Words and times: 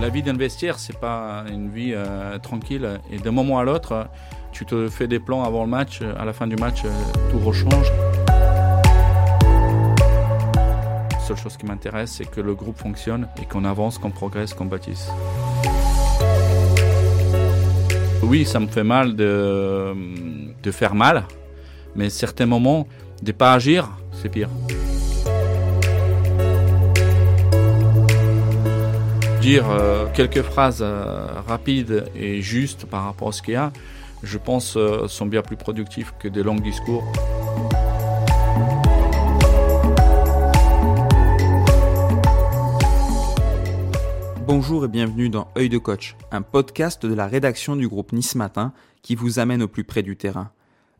La 0.00 0.10
vie 0.10 0.22
d'un 0.22 0.36
vestiaire, 0.36 0.78
c'est 0.78 0.96
pas 0.96 1.44
une 1.50 1.70
vie 1.70 1.92
euh, 1.92 2.38
tranquille. 2.38 3.00
Et 3.10 3.18
d'un 3.18 3.32
moment 3.32 3.58
à 3.58 3.64
l'autre, 3.64 4.06
tu 4.52 4.64
te 4.64 4.88
fais 4.88 5.08
des 5.08 5.18
plans 5.18 5.42
avant 5.42 5.64
le 5.64 5.70
match. 5.70 6.02
À 6.02 6.24
la 6.24 6.32
fin 6.32 6.46
du 6.46 6.54
match, 6.54 6.82
euh, 6.84 6.88
tout 7.32 7.40
rechange. 7.40 7.90
La 11.10 11.18
seule 11.18 11.36
chose 11.36 11.56
qui 11.56 11.66
m'intéresse, 11.66 12.12
c'est 12.12 12.30
que 12.30 12.40
le 12.40 12.54
groupe 12.54 12.78
fonctionne 12.78 13.26
et 13.42 13.44
qu'on 13.44 13.64
avance, 13.64 13.98
qu'on 13.98 14.10
progresse, 14.10 14.54
qu'on 14.54 14.66
bâtisse. 14.66 15.10
Oui, 18.22 18.44
ça 18.44 18.60
me 18.60 18.68
fait 18.68 18.84
mal 18.84 19.16
de, 19.16 19.94
de 20.62 20.70
faire 20.70 20.94
mal, 20.94 21.24
mais 21.96 22.08
certains 22.08 22.46
moments, 22.46 22.86
de 23.22 23.32
pas 23.32 23.52
agir, 23.52 23.90
c'est 24.12 24.28
pire. 24.28 24.48
Dire 29.48 29.70
euh, 29.70 30.04
quelques 30.12 30.42
phrases 30.42 30.82
euh, 30.82 31.26
rapides 31.46 32.04
et 32.14 32.42
justes 32.42 32.84
par 32.84 33.04
rapport 33.04 33.28
à 33.28 33.32
ce 33.32 33.40
qu'il 33.40 33.54
y 33.54 33.56
a, 33.56 33.72
je 34.22 34.36
pense, 34.36 34.76
euh, 34.76 35.08
sont 35.08 35.24
bien 35.24 35.40
plus 35.40 35.56
productifs 35.56 36.12
que 36.18 36.28
des 36.28 36.42
longs 36.42 36.56
discours. 36.56 37.02
Bonjour 44.46 44.84
et 44.84 44.88
bienvenue 44.88 45.30
dans 45.30 45.48
Œil 45.56 45.70
de 45.70 45.78
coach, 45.78 46.14
un 46.30 46.42
podcast 46.42 47.06
de 47.06 47.14
la 47.14 47.26
rédaction 47.26 47.74
du 47.74 47.88
groupe 47.88 48.12
Nice 48.12 48.34
Matin 48.34 48.74
qui 49.00 49.14
vous 49.14 49.38
amène 49.38 49.62
au 49.62 49.68
plus 49.68 49.84
près 49.84 50.02
du 50.02 50.18
terrain. 50.18 50.50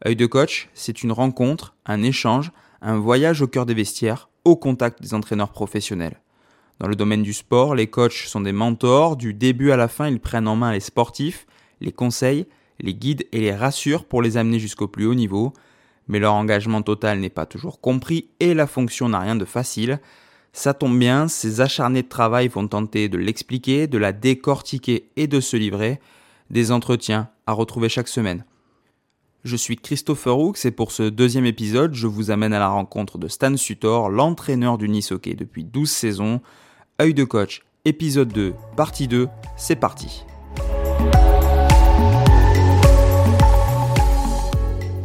Œil 0.07 0.17
de 0.17 0.25
coach, 0.25 0.71
c'est 0.73 1.03
une 1.03 1.13
rencontre, 1.13 1.75
un 1.85 2.03
échange, 2.03 2.51
un 2.81 2.97
voyage 2.97 3.43
au 3.43 3.47
cœur 3.47 3.67
des 3.67 3.75
vestiaires, 3.75 4.31
au 4.47 4.57
contact 4.57 5.03
des 5.03 5.13
entraîneurs 5.13 5.53
professionnels. 5.53 6.23
Dans 6.81 6.89
le 6.89 6.95
domaine 6.95 7.23
du 7.23 7.33
sport, 7.33 7.75
les 7.75 7.89
coachs 7.89 8.13
sont 8.13 8.41
des 8.41 8.53
mentors, 8.53 9.17
du 9.17 9.35
début 9.35 9.73
à 9.73 9.77
la 9.77 9.89
fin 9.89 10.09
ils 10.09 10.21
prennent 10.21 10.47
en 10.47 10.55
main 10.55 10.73
les 10.73 10.81
sportifs, 10.81 11.47
les 11.81 11.91
conseils, 11.91 12.47
les 12.79 12.95
guident 12.95 13.27
et 13.33 13.41
les 13.41 13.55
rassurent 13.55 14.05
pour 14.05 14.23
les 14.23 14.37
amener 14.37 14.61
jusqu'au 14.61 14.87
plus 14.87 15.07
haut 15.07 15.15
niveau, 15.15 15.53
mais 16.07 16.21
leur 16.21 16.35
engagement 16.35 16.83
total 16.83 17.19
n'est 17.19 17.31
pas 17.31 17.47
toujours 17.47 17.81
compris 17.81 18.29
et 18.39 18.55
la 18.55 18.67
fonction 18.67 19.09
n'a 19.09 19.19
rien 19.19 19.35
de 19.35 19.45
facile. 19.45 19.99
Ça 20.53 20.73
tombe 20.73 20.99
bien, 20.99 21.29
ces 21.29 21.61
acharnés 21.61 22.03
de 22.03 22.09
travail 22.09 22.49
vont 22.49 22.67
tenter 22.69 23.09
de 23.09 23.19
l'expliquer, 23.19 23.87
de 23.87 23.99
la 23.99 24.13
décortiquer 24.13 25.11
et 25.17 25.27
de 25.27 25.41
se 25.41 25.57
livrer. 25.57 26.01
Des 26.51 26.73
entretiens 26.73 27.29
à 27.47 27.53
retrouver 27.53 27.89
chaque 27.89 28.09
semaine. 28.09 28.45
Je 29.45 29.57
suis 29.57 29.77
Christopher 29.77 30.35
Roux 30.35 30.55
et 30.65 30.71
pour 30.71 30.93
ce 30.93 31.03
deuxième 31.03 31.45
épisode, 31.45 31.95
je 31.95 32.07
vous 32.07 32.31
amène 32.31 32.53
à 32.53 32.59
la 32.59 32.69
rencontre 32.69 33.19
de 33.19 33.29
Stan 33.29 33.57
Sutor, 33.57 34.09
l'entraîneur 34.09 34.79
du 34.79 34.89
Nice 34.89 35.13
Hockey 35.13 35.35
depuis 35.35 35.65
12 35.65 35.91
saisons. 35.91 36.41
Œil 37.01 37.15
de 37.15 37.23
coach, 37.23 37.63
épisode 37.85 38.33
2, 38.33 38.55
partie 38.77 39.07
2, 39.07 39.29
c'est 39.57 39.77
parti. 39.77 40.25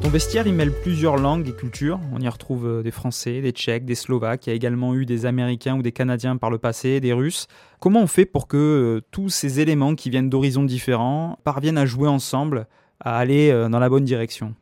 Ton 0.02 0.10
vestiaire, 0.10 0.48
il 0.48 0.56
mêle 0.56 0.72
plusieurs 0.82 1.18
langues 1.18 1.48
et 1.48 1.54
cultures. 1.54 2.00
On 2.12 2.20
y 2.20 2.28
retrouve 2.28 2.66
euh, 2.66 2.82
des 2.82 2.90
Français, 2.90 3.42
des 3.42 3.52
Tchèques, 3.52 3.86
des 3.86 3.94
Slovaques. 3.94 4.48
Il 4.48 4.50
y 4.50 4.54
a 4.54 4.56
également 4.56 4.96
eu 4.96 5.06
des 5.06 5.28
Américains 5.28 5.78
ou 5.78 5.84
des 5.84 5.92
Canadiens 5.92 6.36
par 6.36 6.50
le 6.50 6.58
passé, 6.58 7.00
des 7.00 7.14
Russes. 7.14 7.46
Comment 7.80 8.02
on 8.02 8.08
fait 8.08 8.26
pour 8.26 8.48
que 8.48 8.58
euh, 8.58 9.02
tous 9.12 9.30
ces 9.30 9.60
éléments 9.60 9.94
qui 9.94 10.10
viennent 10.10 10.32
d'horizons 10.32 10.64
différents 10.64 11.38
parviennent 11.44 11.78
à 11.78 11.86
jouer 11.86 12.08
ensemble, 12.08 12.66
à 13.02 13.20
aller 13.20 13.52
euh, 13.52 13.70
dans 13.70 13.78
la 13.78 13.90
bonne 13.90 14.06
direction? 14.06 14.56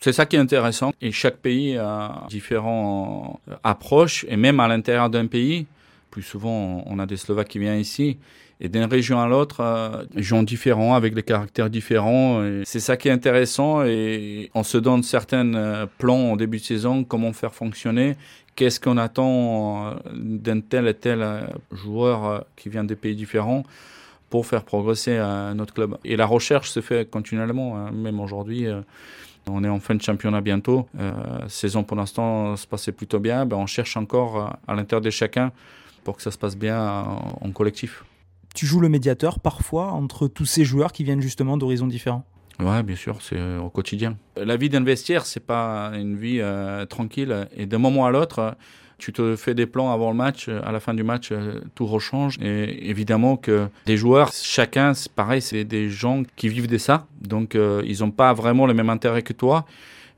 C'est 0.00 0.12
ça 0.12 0.26
qui 0.26 0.34
est 0.34 0.40
intéressant. 0.40 0.92
Et 1.00 1.12
chaque 1.12 1.36
pays 1.36 1.76
a 1.76 2.26
différentes 2.28 3.38
approches. 3.62 4.26
Et 4.28 4.36
même 4.36 4.58
à 4.58 4.66
l'intérieur 4.66 5.08
d'un 5.08 5.28
pays, 5.28 5.66
plus 6.14 6.22
souvent 6.22 6.84
on 6.86 7.00
a 7.00 7.06
des 7.06 7.16
Slovaques 7.16 7.48
qui 7.48 7.58
viennent 7.58 7.80
ici. 7.80 8.18
Et 8.60 8.68
d'une 8.68 8.84
région 8.84 9.20
à 9.20 9.26
l'autre, 9.26 9.60
euh, 9.60 10.04
gens 10.14 10.44
différents, 10.44 10.94
avec 10.94 11.12
des 11.12 11.24
caractères 11.24 11.68
différents. 11.68 12.40
C'est 12.64 12.78
ça 12.78 12.96
qui 12.96 13.08
est 13.08 13.10
intéressant. 13.10 13.82
Et 13.84 14.48
on 14.54 14.62
se 14.62 14.78
donne 14.78 15.02
certains 15.02 15.52
euh, 15.54 15.86
plans 15.98 16.30
au 16.32 16.36
début 16.36 16.58
de 16.58 16.62
saison, 16.62 17.02
comment 17.02 17.32
faire 17.32 17.52
fonctionner? 17.52 18.14
Qu'est-ce 18.54 18.78
qu'on 18.78 18.96
attend 18.96 19.88
euh, 19.88 19.94
d'un 20.14 20.60
tel 20.60 20.86
et 20.86 20.94
tel 20.94 21.20
euh, 21.20 21.40
joueur 21.72 22.44
qui 22.54 22.68
vient 22.68 22.84
des 22.84 22.94
pays 22.94 23.16
différents 23.16 23.64
pour 24.30 24.46
faire 24.46 24.62
progresser 24.62 25.18
notre 25.56 25.74
club? 25.74 25.98
Et 26.04 26.14
la 26.14 26.26
recherche 26.26 26.70
se 26.70 26.80
fait 26.80 27.10
continuellement, 27.10 27.76
hein. 27.76 27.90
même 27.90 28.20
aujourd'hui. 28.20 28.66
On 29.48 29.64
est 29.64 29.68
en 29.68 29.80
fin 29.80 29.96
de 29.96 30.02
championnat 30.02 30.40
bientôt. 30.40 30.88
Saison 31.48 31.82
pour 31.82 31.96
l'instant 31.96 32.56
se 32.56 32.66
passait 32.66 32.92
plutôt 32.92 33.18
bien. 33.18 33.46
Ben, 33.46 33.56
on 33.56 33.66
cherche 33.66 33.96
encore 33.96 34.56
à 34.66 34.74
l'intérieur 34.74 35.02
de 35.02 35.10
chacun 35.10 35.50
pour 36.04 36.16
que 36.16 36.22
ça 36.22 36.30
se 36.30 36.38
passe 36.38 36.56
bien 36.56 36.80
en, 36.80 37.38
en 37.40 37.50
collectif. 37.50 38.04
Tu 38.54 38.66
joues 38.66 38.80
le 38.80 38.88
médiateur 38.88 39.40
parfois 39.40 39.92
entre 39.92 40.28
tous 40.28 40.46
ces 40.46 40.64
joueurs 40.64 40.92
qui 40.92 41.02
viennent 41.02 41.20
justement 41.20 41.56
d'horizons 41.56 41.88
différents? 41.88 42.24
Ouais, 42.60 42.84
bien 42.84 42.94
sûr, 42.94 43.20
c'est 43.20 43.40
au 43.56 43.68
quotidien. 43.68 44.16
La 44.36 44.56
vie 44.56 44.68
d'un 44.68 44.84
vestiaire, 44.84 45.26
c'est 45.26 45.44
pas 45.44 45.90
une 45.94 46.16
vie 46.16 46.38
euh, 46.40 46.86
tranquille. 46.86 47.48
Et 47.56 47.66
d'un 47.66 47.78
moment 47.78 48.06
à 48.06 48.12
l'autre, 48.12 48.56
tu 48.98 49.12
te 49.12 49.34
fais 49.34 49.54
des 49.54 49.66
plans 49.66 49.90
avant 49.92 50.10
le 50.10 50.16
match, 50.16 50.48
à 50.48 50.70
la 50.70 50.78
fin 50.78 50.94
du 50.94 51.02
match, 51.02 51.30
euh, 51.32 51.60
tout 51.74 51.86
rechange. 51.86 52.38
Et 52.40 52.88
évidemment 52.88 53.36
que 53.36 53.66
les 53.86 53.96
joueurs, 53.96 54.30
chacun, 54.32 54.94
c'est 54.94 55.10
pareil, 55.10 55.42
c'est 55.42 55.64
des 55.64 55.90
gens 55.90 56.22
qui 56.36 56.48
vivent 56.48 56.68
de 56.68 56.78
ça. 56.78 57.08
Donc, 57.20 57.56
euh, 57.56 57.82
ils 57.84 58.00
n'ont 58.00 58.12
pas 58.12 58.32
vraiment 58.32 58.66
le 58.66 58.74
même 58.74 58.90
intérêt 58.90 59.22
que 59.22 59.32
toi. 59.32 59.64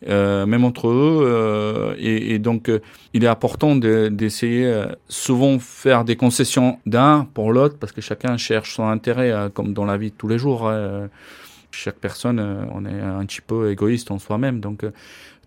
Euh, 0.08 0.44
même 0.44 0.64
entre 0.64 0.88
eux. 0.88 1.20
Euh, 1.22 1.94
et, 1.98 2.38
donc, 2.38 2.68
euh, 2.68 2.80
il 3.14 3.24
est 3.24 3.28
important 3.28 3.76
d'essayer 3.76 4.64
de, 4.64 4.88
souvent 5.08 5.58
faire 5.58 6.04
des 6.04 6.16
concessions 6.16 6.78
d'un 6.84 7.26
pour 7.32 7.52
l'autre, 7.52 7.76
parce 7.78 7.92
que 7.92 8.00
chacun 8.00 8.36
cherche 8.36 8.74
son 8.74 8.84
intérêt, 8.84 9.32
comme 9.54 9.72
dans 9.72 9.84
la 9.84 9.96
vie 9.96 10.10
de 10.10 10.16
tous 10.16 10.28
les 10.28 10.38
jours. 10.38 10.68
Hein. 10.68 11.08
Chaque 11.70 11.96
personne, 11.96 12.40
on 12.72 12.84
est 12.86 13.00
un 13.00 13.24
petit 13.24 13.40
peu 13.40 13.70
égoïste 13.70 14.10
en 14.10 14.18
soi-même. 14.18 14.60
Donc, 14.60 14.84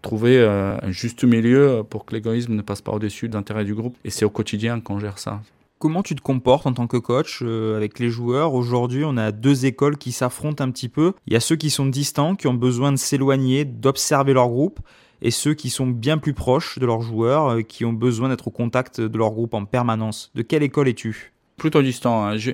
trouver 0.01 0.43
un 0.43 0.91
juste 0.91 1.23
milieu 1.23 1.83
pour 1.87 2.05
que 2.05 2.15
l'égoïsme 2.15 2.53
ne 2.55 2.61
passe 2.61 2.81
pas 2.81 2.91
au-dessus 2.91 3.29
de 3.29 3.35
l'intérêt 3.35 3.65
du 3.65 3.75
groupe. 3.75 3.95
Et 4.03 4.09
c'est 4.09 4.25
au 4.25 4.29
quotidien 4.29 4.79
qu'on 4.79 4.99
gère 4.99 5.19
ça. 5.19 5.41
Comment 5.79 6.03
tu 6.03 6.13
te 6.13 6.21
comportes 6.21 6.67
en 6.67 6.73
tant 6.73 6.87
que 6.87 6.97
coach 6.97 7.39
euh, 7.41 7.77
avec 7.77 7.99
les 7.99 8.09
joueurs 8.09 8.53
Aujourd'hui, 8.53 9.05
on 9.05 9.15
a 9.15 9.31
deux 9.31 9.65
écoles 9.65 9.97
qui 9.97 10.11
s'affrontent 10.11 10.61
un 10.61 10.71
petit 10.71 10.89
peu. 10.89 11.13
Il 11.25 11.31
y 11.31 11.37
a 11.37 11.39
ceux 11.39 11.55
qui 11.55 11.69
sont 11.69 11.85
distants, 11.85 12.35
qui 12.35 12.47
ont 12.47 12.53
besoin 12.53 12.91
de 12.91 12.97
s'éloigner, 12.97 13.63
d'observer 13.63 14.33
leur 14.33 14.49
groupe, 14.49 14.81
et 15.21 15.31
ceux 15.31 15.53
qui 15.53 15.69
sont 15.69 15.87
bien 15.87 16.17
plus 16.17 16.33
proches 16.33 16.79
de 16.79 16.85
leurs 16.85 16.99
joueurs, 16.99 17.47
euh, 17.47 17.61
qui 17.61 17.85
ont 17.85 17.93
besoin 17.93 18.27
d'être 18.27 18.49
au 18.49 18.51
contact 18.51 18.99
de 18.99 19.17
leur 19.17 19.31
groupe 19.31 19.53
en 19.53 19.63
permanence. 19.63 20.31
De 20.35 20.41
quelle 20.41 20.63
école 20.63 20.89
es-tu 20.89 21.31
Plutôt 21.55 21.81
distant. 21.81 22.25
Hein. 22.25 22.35
Je, 22.35 22.51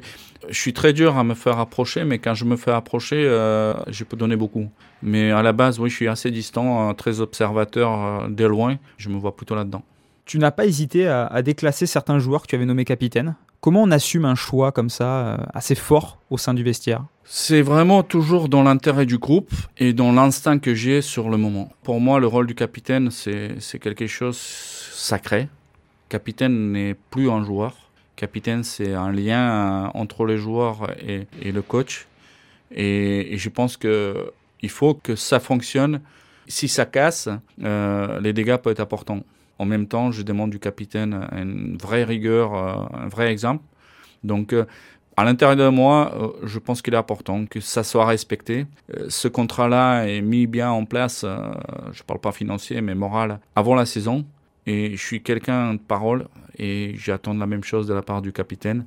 suis 0.51 0.73
très 0.73 0.93
dur 0.93 1.17
à 1.17 1.23
me 1.23 1.33
faire 1.33 1.57
approcher, 1.57 2.03
mais 2.03 2.19
quand 2.19 2.35
je 2.35 2.45
me 2.45 2.55
fais 2.55 2.73
approcher, 2.73 3.25
euh, 3.25 3.73
je 3.87 4.03
peux 4.03 4.17
donner 4.17 4.35
beaucoup. 4.35 4.69
Mais 5.01 5.31
à 5.31 5.41
la 5.41 5.51
base, 5.51 5.79
oui, 5.79 5.89
je 5.89 5.95
suis 5.95 6.07
assez 6.07 6.29
distant, 6.29 6.93
très 6.93 7.21
observateur 7.21 8.29
de 8.29 8.45
loin. 8.45 8.77
Je 8.97 9.09
me 9.09 9.17
vois 9.17 9.35
plutôt 9.35 9.55
là-dedans. 9.55 9.81
Tu 10.25 10.39
n'as 10.39 10.51
pas 10.51 10.65
hésité 10.65 11.07
à, 11.07 11.41
déclasser 11.41 11.85
certains 11.85 12.19
joueurs 12.19 12.41
que 12.41 12.47
tu 12.47 12.55
avais 12.55 12.65
nommés 12.65 12.85
capitaines. 12.85 13.35
Comment 13.61 13.83
on 13.83 13.91
assume 13.91 14.25
un 14.25 14.35
choix 14.35 14.71
comme 14.71 14.89
ça, 14.89 15.05
euh, 15.05 15.37
assez 15.53 15.75
fort 15.75 16.19
au 16.29 16.37
sein 16.37 16.53
du 16.53 16.63
vestiaire? 16.63 17.05
C'est 17.23 17.61
vraiment 17.61 18.03
toujours 18.03 18.49
dans 18.49 18.63
l'intérêt 18.63 19.05
du 19.05 19.17
groupe 19.17 19.51
et 19.77 19.93
dans 19.93 20.11
l'instinct 20.11 20.59
que 20.59 20.73
j'ai 20.75 21.01
sur 21.01 21.29
le 21.29 21.37
moment. 21.37 21.71
Pour 21.83 21.99
moi, 21.99 22.19
le 22.19 22.27
rôle 22.27 22.45
du 22.45 22.53
capitaine, 22.55 23.09
c'est 23.11 23.79
quelque 23.79 24.05
chose 24.05 24.37
sacré. 24.37 25.47
Capitaine 26.09 26.71
n'est 26.71 26.93
plus 26.93 27.29
un 27.29 27.43
joueur. 27.43 27.75
Capitaine, 28.15 28.63
c'est 28.63 28.93
un 28.93 29.11
lien 29.11 29.89
entre 29.93 30.25
les 30.25 30.37
joueurs 30.37 30.91
et, 30.99 31.51
le 31.51 31.61
coach. 31.61 32.07
Et, 32.71 33.33
et 33.33 33.37
je 33.37 33.49
pense 33.49 33.77
que 33.77 34.31
il 34.61 34.69
faut 34.69 34.95
que 34.95 35.15
ça 35.15 35.39
fonctionne. 35.39 36.01
Si 36.47 36.67
ça 36.67 36.85
casse, 36.85 37.29
euh, 37.63 38.19
les 38.19 38.33
dégâts 38.33 38.57
peuvent 38.57 38.73
être 38.73 38.79
importants. 38.79 39.23
En 39.59 39.65
même 39.65 39.87
temps, 39.87 40.11
je 40.11 40.21
demande 40.21 40.51
du 40.51 40.59
capitaine 40.59 41.27
une 41.31 41.77
vraie 41.77 42.03
rigueur, 42.03 42.53
un 42.53 43.07
vrai 43.07 43.31
exemple. 43.31 43.63
Donc, 44.23 44.53
à 45.17 45.23
l'intérieur 45.23 45.55
de 45.55 45.69
moi, 45.69 46.33
je 46.43 46.59
pense 46.59 46.81
qu'il 46.81 46.93
est 46.93 46.97
important 46.97 47.45
que 47.45 47.61
ça 47.61 47.83
soit 47.83 48.05
respecté. 48.05 48.65
Ce 49.07 49.27
contrat-là 49.27 50.05
est 50.05 50.21
mis 50.21 50.45
bien 50.45 50.69
en 50.71 50.85
place, 50.85 51.21
je 51.23 51.99
ne 51.99 52.05
parle 52.05 52.19
pas 52.19 52.33
financier, 52.33 52.81
mais 52.81 52.95
moral, 52.95 53.39
avant 53.55 53.75
la 53.75 53.85
saison. 53.85 54.25
Et 54.67 54.97
je 54.97 55.05
suis 55.05 55.21
quelqu'un 55.21 55.75
de 55.75 55.79
parole 55.79 56.27
et 56.57 56.93
j'attends 56.97 57.35
la 57.35 57.45
même 57.45 57.63
chose 57.63 57.87
de 57.87 57.93
la 57.93 58.01
part 58.01 58.21
du 58.21 58.31
capitaine 58.31 58.85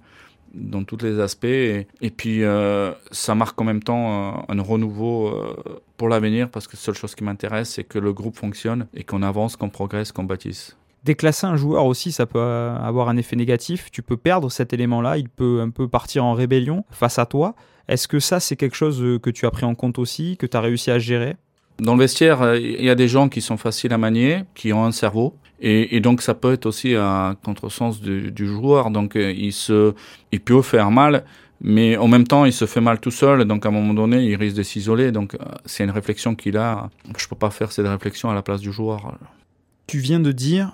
dans 0.55 0.85
tous 0.85 0.99
les 1.03 1.21
aspects. 1.21 1.45
Et, 1.45 1.87
et 2.01 2.11
puis, 2.11 2.43
euh, 2.43 2.93
ça 3.11 3.35
marque 3.35 3.61
en 3.61 3.65
même 3.65 3.83
temps 3.83 4.45
un, 4.49 4.59
un 4.59 4.63
renouveau 4.63 5.29
euh, 5.29 5.57
pour 5.97 6.09
l'avenir 6.09 6.49
parce 6.51 6.67
que 6.67 6.77
la 6.77 6.81
seule 6.81 6.95
chose 6.95 7.15
qui 7.15 7.25
m'intéresse, 7.25 7.71
c'est 7.71 7.85
que 7.85 7.99
le 7.99 8.13
groupe 8.13 8.37
fonctionne 8.37 8.87
et 8.95 9.05
qu'on 9.05 9.23
avance, 9.23 9.57
qu'on 9.57 9.71
progresse, 9.71 10.13
qu'on 10.13 10.25
bâtisse. 10.25 10.77
Déclasser 11.05 11.47
un 11.47 11.57
joueur 11.57 11.87
aussi, 11.87 12.13
ça 12.13 12.27
peut 12.27 12.41
avoir 12.41 13.09
un 13.09 13.17
effet 13.17 13.37
négatif. 13.37 13.91
Tu 13.91 14.03
peux 14.03 14.17
perdre 14.17 14.51
cet 14.51 14.73
élément-là, 14.73 15.17
il 15.17 15.29
peut 15.29 15.61
un 15.61 15.71
peu 15.71 15.89
partir 15.89 16.25
en 16.25 16.35
rébellion 16.35 16.85
face 16.91 17.19
à 17.19 17.27
toi. 17.27 17.55
Est-ce 17.87 18.09
que 18.09 18.19
ça, 18.19 18.41
c'est 18.41 18.57
quelque 18.57 18.77
chose 18.77 19.21
que 19.23 19.31
tu 19.31 19.47
as 19.47 19.51
pris 19.51 19.65
en 19.65 19.75
compte 19.75 19.99
aussi, 19.99 20.37
que 20.37 20.45
tu 20.45 20.57
as 20.57 20.61
réussi 20.61 20.91
à 20.91 20.99
gérer? 20.99 21.37
Dans 21.79 21.95
le 21.95 22.01
vestiaire, 22.01 22.57
il 22.57 22.85
y 22.85 22.91
a 22.91 22.97
des 22.97 23.07
gens 23.07 23.29
qui 23.29 23.41
sont 23.41 23.57
faciles 23.57 23.93
à 23.93 23.99
manier, 23.99 24.43
qui 24.55 24.73
ont 24.73 24.85
un 24.85 24.93
cerveau 24.93 25.35
Et, 25.61 26.01
donc 26.01 26.23
ça 26.23 26.35
peut 26.35 26.53
être 26.53 26.67
aussi 26.67 26.95
un 26.95 27.37
contresens 27.43 28.01
du, 28.01 28.31
du 28.31 28.47
joueur. 28.47 28.91
Donc 28.91 29.17
euh, 29.17 29.33
il 29.33 29.53
se, 29.53 29.93
il 30.31 30.41
peut 30.41 30.63
faire 30.63 30.91
mal, 30.91 31.25
mais 31.61 31.97
en 31.97 32.07
même 32.07 32.27
temps 32.27 32.45
il 32.45 32.53
se 32.53 32.67
fait 32.67 32.81
mal 32.81 33.01
tout 33.01 33.11
seul. 33.11 33.45
Donc 33.45 33.67
à 33.67 33.71
un 33.71 33.73
moment 33.73 33.95
donné, 33.95 34.25
il 34.25 34.37
risque 34.37 34.57
de 34.57 34.63
s'isoler. 34.63 35.11
Donc 35.11 35.35
euh, 35.35 35.39
c'est 35.65 35.85
une 35.85 35.91
réflexion 35.91 36.35
qu'il 36.35 36.57
a. 36.57 36.91
Je 37.17 37.27
peux 37.27 37.37
pas 37.37 37.51
faire 37.51 37.73
cette 37.73 37.89
réflexion 37.89 38.31
à 38.31 38.35
la 38.35 38.43
place 38.43 38.61
du 38.61 38.73
joueur. 38.73 39.15
Tu 39.87 39.99
viens 39.99 40.21
de 40.21 40.33
dire, 40.33 40.73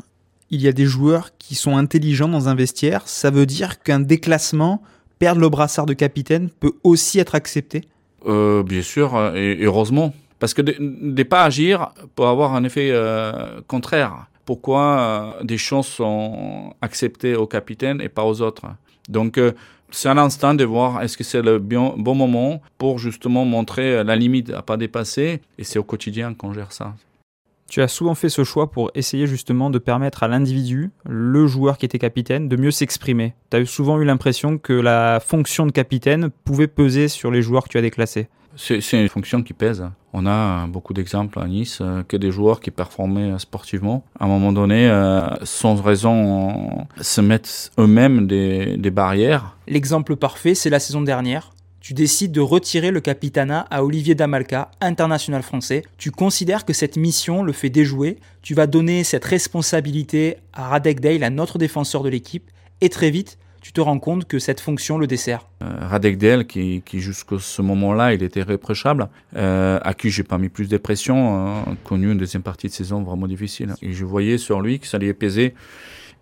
il 0.50 0.60
y 0.60 0.68
a 0.68 0.72
des 0.72 0.86
joueurs 0.86 1.30
qui 1.38 1.54
sont 1.54 1.76
intelligents 1.76 2.28
dans 2.28 2.48
un 2.48 2.54
vestiaire. 2.54 3.08
Ça 3.08 3.30
veut 3.30 3.46
dire 3.46 3.82
qu'un 3.82 4.00
déclassement, 4.00 4.82
perdre 5.18 5.40
le 5.40 5.48
brassard 5.48 5.86
de 5.86 5.94
capitaine, 5.94 6.50
peut 6.60 6.72
aussi 6.82 7.18
être 7.20 7.34
accepté? 7.34 7.82
Euh, 8.26 8.62
bien 8.62 8.82
sûr, 8.82 9.34
et 9.34 9.62
heureusement. 9.62 10.14
Parce 10.38 10.52
que 10.52 10.62
de 10.62 10.74
ne 10.78 11.22
pas 11.22 11.44
agir 11.44 11.90
peut 12.16 12.24
avoir 12.24 12.54
un 12.54 12.64
effet 12.64 12.90
euh, 12.90 13.60
contraire 13.66 14.26
pourquoi 14.44 14.82
euh, 15.38 15.44
des 15.44 15.58
choses 15.58 15.86
sont 15.86 16.74
acceptées 16.80 17.34
au 17.36 17.46
capitaine 17.46 18.00
et 18.00 18.08
pas 18.08 18.24
aux 18.24 18.40
autres. 18.42 18.66
Donc, 19.08 19.38
euh, 19.38 19.52
c'est 19.90 20.08
un 20.08 20.18
instant 20.18 20.54
de 20.54 20.64
voir 20.64 21.02
est-ce 21.02 21.16
que 21.16 21.24
c'est 21.24 21.42
le 21.42 21.58
bon, 21.58 21.94
moment 21.96 22.60
pour 22.78 22.98
justement 22.98 23.44
montrer 23.44 24.02
la 24.02 24.16
limite 24.16 24.50
à 24.50 24.62
pas 24.62 24.76
dépasser. 24.76 25.40
Et 25.58 25.64
c'est 25.64 25.78
au 25.78 25.84
quotidien 25.84 26.34
qu'on 26.34 26.52
gère 26.52 26.72
ça. 26.72 26.94
Tu 27.70 27.80
as 27.80 27.88
souvent 27.88 28.14
fait 28.14 28.28
ce 28.28 28.44
choix 28.44 28.70
pour 28.70 28.90
essayer 28.94 29.26
justement 29.26 29.70
de 29.70 29.78
permettre 29.78 30.22
à 30.22 30.28
l'individu, 30.28 30.90
le 31.08 31.46
joueur 31.46 31.78
qui 31.78 31.86
était 31.86 31.98
capitaine, 31.98 32.48
de 32.48 32.56
mieux 32.56 32.70
s'exprimer. 32.70 33.34
Tu 33.50 33.56
as 33.56 33.66
souvent 33.66 34.00
eu 34.00 34.04
l'impression 34.04 34.58
que 34.58 34.72
la 34.72 35.18
fonction 35.20 35.66
de 35.66 35.72
capitaine 35.72 36.30
pouvait 36.44 36.66
peser 36.66 37.08
sur 37.08 37.30
les 37.30 37.42
joueurs 37.42 37.64
que 37.64 37.70
tu 37.70 37.78
as 37.78 37.82
déclassés. 37.82 38.28
C'est 38.56 38.80
une 38.92 39.08
fonction 39.08 39.42
qui 39.42 39.52
pèse. 39.52 39.84
On 40.12 40.26
a 40.26 40.66
beaucoup 40.68 40.92
d'exemples 40.92 41.40
à 41.40 41.46
Nice 41.46 41.78
euh, 41.80 42.02
que 42.04 42.16
des 42.16 42.30
joueurs 42.30 42.60
qui 42.60 42.70
performaient 42.70 43.38
sportivement, 43.38 44.04
à 44.18 44.24
un 44.24 44.28
moment 44.28 44.52
donné, 44.52 44.88
euh, 44.88 45.22
sans 45.42 45.74
raison, 45.74 46.86
se 47.00 47.20
mettent 47.20 47.72
eux-mêmes 47.78 48.26
des, 48.26 48.90
barrières. 48.90 49.56
L'exemple 49.66 50.14
parfait, 50.14 50.54
c'est 50.54 50.70
la 50.70 50.78
saison 50.78 51.02
dernière. 51.02 51.50
Tu 51.80 51.94
décides 51.94 52.32
de 52.32 52.40
retirer 52.40 52.90
le 52.90 53.00
capitanat 53.00 53.66
à 53.70 53.84
Olivier 53.84 54.14
Damalka, 54.14 54.70
international 54.80 55.42
français. 55.42 55.82
Tu 55.98 56.10
considères 56.10 56.64
que 56.64 56.72
cette 56.72 56.96
mission 56.96 57.42
le 57.42 57.52
fait 57.52 57.68
déjouer. 57.68 58.18
Tu 58.40 58.54
vas 58.54 58.66
donner 58.66 59.04
cette 59.04 59.24
responsabilité 59.24 60.36
à 60.54 60.68
Radek 60.68 61.00
Dale, 61.00 61.24
un 61.24 61.38
autre 61.38 61.58
défenseur 61.58 62.02
de 62.02 62.08
l'équipe. 62.08 62.50
Et 62.80 62.88
très 62.88 63.10
vite, 63.10 63.36
tu 63.64 63.72
te 63.72 63.80
rends 63.80 63.98
compte 63.98 64.26
que 64.26 64.38
cette 64.38 64.60
fonction 64.60 64.98
le 64.98 65.06
dessert. 65.06 65.48
Euh, 65.62 65.86
Radek 65.88 66.18
Del, 66.18 66.46
qui, 66.46 66.82
qui 66.84 67.00
jusqu'à 67.00 67.38
ce 67.38 67.62
moment-là, 67.62 68.12
il 68.12 68.22
était 68.22 68.42
réprochable, 68.42 69.08
euh, 69.36 69.78
à 69.82 69.94
qui 69.94 70.10
j'ai 70.10 70.22
pas 70.22 70.36
mis 70.36 70.50
plus 70.50 70.68
de 70.68 70.76
pression, 70.76 71.46
euh, 71.46 71.72
connu 71.82 72.12
une 72.12 72.18
deuxième 72.18 72.42
partie 72.42 72.66
de 72.66 72.72
saison 72.74 73.02
vraiment 73.02 73.26
difficile. 73.26 73.72
Et 73.80 73.94
je 73.94 74.04
voyais 74.04 74.36
sur 74.36 74.60
lui 74.60 74.80
que 74.80 74.86
ça 74.86 74.98
allait 74.98 75.14
peser. 75.14 75.54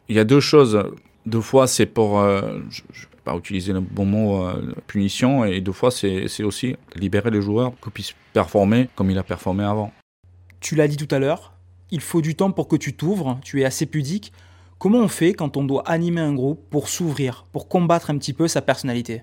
Il 0.09 0.15
y 0.15 0.21
a 0.21 0.25
deux 0.25 0.39
choses. 0.39 0.85
Deux 1.27 1.41
fois, 1.41 1.67
c'est 1.67 1.87
pour, 1.87 2.21
euh, 2.21 2.61
je, 2.71 2.83
ne 2.83 2.95
vais 2.95 3.23
pas 3.25 3.35
utiliser 3.35 3.73
le 3.73 3.81
bon 3.81 4.05
mot, 4.05 4.47
euh, 4.47 4.73
punition, 4.87 5.45
et 5.45 5.61
deux 5.61 5.73
fois, 5.73 5.91
c'est 5.91 6.45
aussi 6.45 6.77
libérer 6.95 7.33
les 7.33 7.43
joueurs 7.43 7.73
pour 7.73 7.81
qu'ils 7.87 7.93
puissent 7.93 8.15
performer 8.33 8.89
comme 8.95 9.11
il 9.11 9.19
a 9.19 9.25
performé 9.25 9.65
avant. 9.65 9.93
Tu 10.61 10.77
l'as 10.77 10.87
dit 10.87 10.97
tout 10.97 11.13
à 11.13 11.19
l'heure, 11.19 11.55
il 11.91 12.03
faut 12.03 12.23
du 12.23 12.37
temps 12.37 12.53
pour 12.53 12.69
que 12.69 12.77
tu 12.77 12.95
t'ouvres, 12.95 13.41
tu 13.43 13.63
es 13.63 13.65
assez 13.65 13.87
pudique. 13.87 14.33
Comment 14.83 14.99
on 14.99 15.07
fait 15.07 15.33
quand 15.33 15.57
on 15.57 15.63
doit 15.63 15.85
animer 15.87 16.23
un 16.23 16.35
groupe 16.35 16.69
pour 16.69 16.89
s'ouvrir, 16.89 17.47
pour 17.53 17.69
combattre 17.69 18.11
un 18.11 18.19
petit 18.19 18.33
peu 18.33 18.49
sa 18.49 18.63
personnalité? 18.63 19.23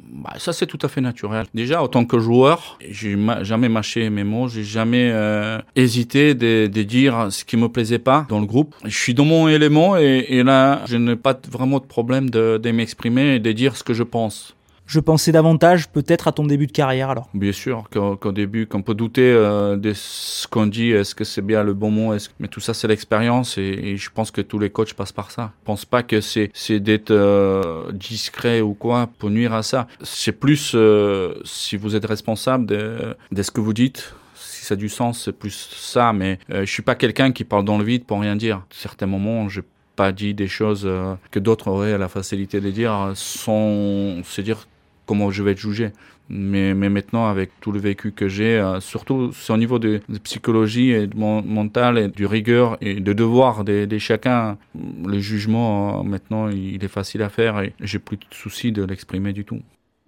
Bah, 0.00 0.32
ça 0.38 0.54
c'est 0.54 0.64
tout 0.64 0.78
à 0.80 0.88
fait 0.88 1.02
naturel. 1.02 1.44
Déjà, 1.52 1.82
en 1.82 1.88
tant 1.88 2.06
que 2.06 2.18
joueur, 2.18 2.78
j'ai 2.80 3.14
jamais 3.42 3.68
mâché 3.68 4.08
mes 4.08 4.24
mots, 4.24 4.48
j'ai 4.48 4.64
jamais 4.64 5.10
euh, 5.12 5.58
hésité 5.76 6.34
de, 6.34 6.68
dire 6.68 7.26
ce 7.28 7.44
qui 7.44 7.58
me 7.58 7.68
plaisait 7.68 7.98
pas 7.98 8.24
dans 8.30 8.40
le 8.40 8.46
groupe. 8.46 8.74
Je 8.82 8.96
suis 8.96 9.12
dans 9.12 9.26
mon 9.26 9.46
élément 9.48 9.98
et, 9.98 10.42
là, 10.42 10.80
je 10.86 10.96
n'ai 10.96 11.16
pas 11.16 11.38
vraiment 11.50 11.80
de 11.80 11.84
problème 11.84 12.30
de 12.30 12.70
m'exprimer 12.70 13.34
et 13.34 13.40
de 13.40 13.52
dire 13.52 13.76
ce 13.76 13.84
que 13.84 13.92
je 13.92 14.04
pense 14.04 14.54
je 14.88 15.00
pensais 15.00 15.32
davantage 15.32 15.88
peut-être 15.90 16.28
à 16.28 16.32
ton 16.32 16.46
début 16.46 16.66
de 16.66 16.72
carrière 16.72 17.10
alors. 17.10 17.28
Bien 17.34 17.52
sûr 17.52 17.84
qu'au 17.90 18.32
début, 18.32 18.66
qu'on 18.66 18.82
peut 18.82 18.94
douter 18.94 19.30
euh, 19.30 19.76
de 19.76 19.92
ce 19.94 20.48
qu'on 20.48 20.66
dit, 20.66 20.90
est-ce 20.90 21.14
que 21.14 21.24
c'est 21.24 21.42
bien 21.42 21.62
le 21.62 21.74
bon 21.74 21.90
mot, 21.90 22.14
mais 22.40 22.48
tout 22.48 22.60
ça 22.60 22.72
c'est 22.72 22.88
l'expérience 22.88 23.58
et, 23.58 23.96
je 23.96 24.10
pense 24.10 24.30
que 24.30 24.40
tous 24.40 24.58
les 24.58 24.70
coachs 24.70 24.94
passent 24.94 25.12
par 25.12 25.30
ça. 25.30 25.52
Je 25.60 25.66
pense 25.66 25.84
pas 25.84 26.02
que 26.02 26.20
c'est, 26.20 26.50
d'être 26.80 27.10
euh, 27.10 27.92
discret 27.92 28.62
ou 28.62 28.72
quoi 28.72 29.08
pour 29.18 29.30
nuire 29.30 29.52
à 29.52 29.62
ça. 29.62 29.86
C'est 30.02 30.32
plus 30.32 30.72
euh, 30.74 31.34
si 31.44 31.76
vous 31.76 31.94
êtes 31.94 32.06
responsable 32.06 32.66
de, 32.66 33.16
ce 33.42 33.50
que 33.50 33.60
vous 33.60 33.74
dites, 33.74 34.14
si 34.34 34.64
ça 34.64 34.74
a 34.74 34.76
du 34.76 34.88
sens, 34.88 35.24
c'est 35.24 35.32
plus 35.32 35.68
ça. 35.76 36.14
Mais 36.14 36.38
euh, 36.50 36.64
je 36.64 36.72
suis 36.72 36.82
pas 36.82 36.94
quelqu'un 36.94 37.32
qui 37.32 37.44
parle 37.44 37.64
dans 37.64 37.76
le 37.76 37.84
vide 37.84 38.04
pour 38.04 38.20
rien 38.20 38.36
dire. 38.36 38.62
Certains 38.70 39.06
moments, 39.06 39.48
j'ai 39.50 39.62
pas 39.96 40.12
dit 40.12 40.32
des 40.32 40.48
choses 40.48 40.88
que 41.32 41.38
d'autres 41.40 41.68
auraient 41.68 41.98
la 41.98 42.08
facilité 42.08 42.60
de 42.60 42.70
dire 42.70 43.12
sans 43.14 44.22
se 44.22 44.40
dire 44.40 44.68
comment 45.08 45.30
je 45.30 45.42
vais 45.42 45.52
être 45.52 45.58
jugé. 45.58 45.90
Mais, 46.28 46.74
mais 46.74 46.90
maintenant, 46.90 47.26
avec 47.26 47.50
tout 47.60 47.72
le 47.72 47.80
vécu 47.80 48.12
que 48.12 48.28
j'ai, 48.28 48.58
euh, 48.58 48.80
surtout 48.80 49.32
au 49.48 49.56
niveau 49.56 49.78
de, 49.78 50.02
psychologie 50.22 50.90
et 50.90 51.06
de 51.06 51.16
mental 51.16 51.96
et 51.96 52.08
du 52.08 52.26
rigueur 52.26 52.76
et 52.82 53.00
de 53.00 53.12
devoir 53.14 53.64
de, 53.64 53.86
de 53.86 53.98
chacun, 53.98 54.58
le 55.06 55.18
jugement, 55.18 56.00
euh, 56.00 56.02
maintenant, 56.02 56.48
il 56.48 56.84
est 56.84 56.88
facile 56.88 57.22
à 57.22 57.30
faire 57.30 57.60
et 57.60 57.72
j'ai 57.80 57.98
plus 57.98 58.18
de 58.18 58.24
soucis 58.30 58.72
de 58.72 58.84
l'exprimer 58.84 59.32
du 59.32 59.46
tout. 59.46 59.60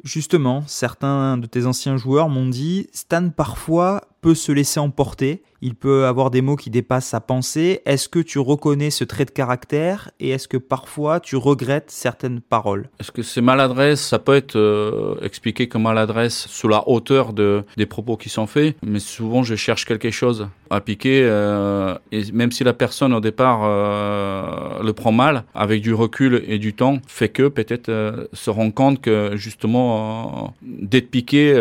Justement, 0.04 0.62
certains 0.66 1.38
de 1.38 1.46
tes 1.46 1.64
anciens 1.66 1.96
joueurs 1.96 2.28
m'ont 2.28 2.48
dit 2.48 2.88
Stan 2.92 3.30
parfois 3.30 4.02
peut 4.20 4.34
se 4.34 4.52
laisser 4.52 4.80
emporter, 4.80 5.42
il 5.62 5.74
peut 5.74 6.06
avoir 6.06 6.30
des 6.30 6.42
mots 6.42 6.56
qui 6.56 6.70
dépassent 6.70 7.08
sa 7.08 7.20
pensée. 7.20 7.82
Est-ce 7.84 8.08
que 8.08 8.18
tu 8.18 8.38
reconnais 8.38 8.90
ce 8.90 9.04
trait 9.04 9.24
de 9.24 9.30
caractère 9.30 10.10
et 10.18 10.30
est-ce 10.30 10.48
que 10.48 10.56
parfois 10.56 11.20
tu 11.20 11.36
regrettes 11.36 11.90
certaines 11.90 12.40
paroles? 12.40 12.88
Est-ce 12.98 13.12
que 13.12 13.22
c'est 13.22 13.40
maladresse 13.40 14.00
Ça 14.00 14.18
peut 14.18 14.34
être 14.34 14.56
euh, 14.56 15.16
expliqué 15.22 15.68
comme 15.68 15.82
maladresse 15.82 16.46
sous 16.48 16.68
la 16.68 16.88
hauteur 16.88 17.32
de, 17.32 17.64
des 17.76 17.86
propos 17.86 18.16
qui 18.16 18.28
sont 18.28 18.46
faits, 18.46 18.76
mais 18.84 19.00
souvent 19.00 19.42
je 19.42 19.54
cherche 19.54 19.84
quelque 19.84 20.10
chose 20.10 20.48
à 20.70 20.80
piquer 20.80 21.22
euh, 21.24 21.96
et 22.12 22.30
même 22.32 22.52
si 22.52 22.64
la 22.64 22.72
personne 22.72 23.12
au 23.12 23.20
départ 23.20 23.60
euh, 23.64 24.82
le 24.82 24.92
prend 24.92 25.12
mal, 25.12 25.44
avec 25.54 25.82
du 25.82 25.92
recul 25.92 26.42
et 26.46 26.58
du 26.58 26.74
temps, 26.74 26.98
fait 27.06 27.28
que 27.28 27.48
peut-être 27.48 28.28
se 28.32 28.50
rend 28.50 28.70
compte 28.70 29.00
que 29.00 29.32
justement 29.36 30.54
d'être 30.62 31.10
piqué 31.10 31.54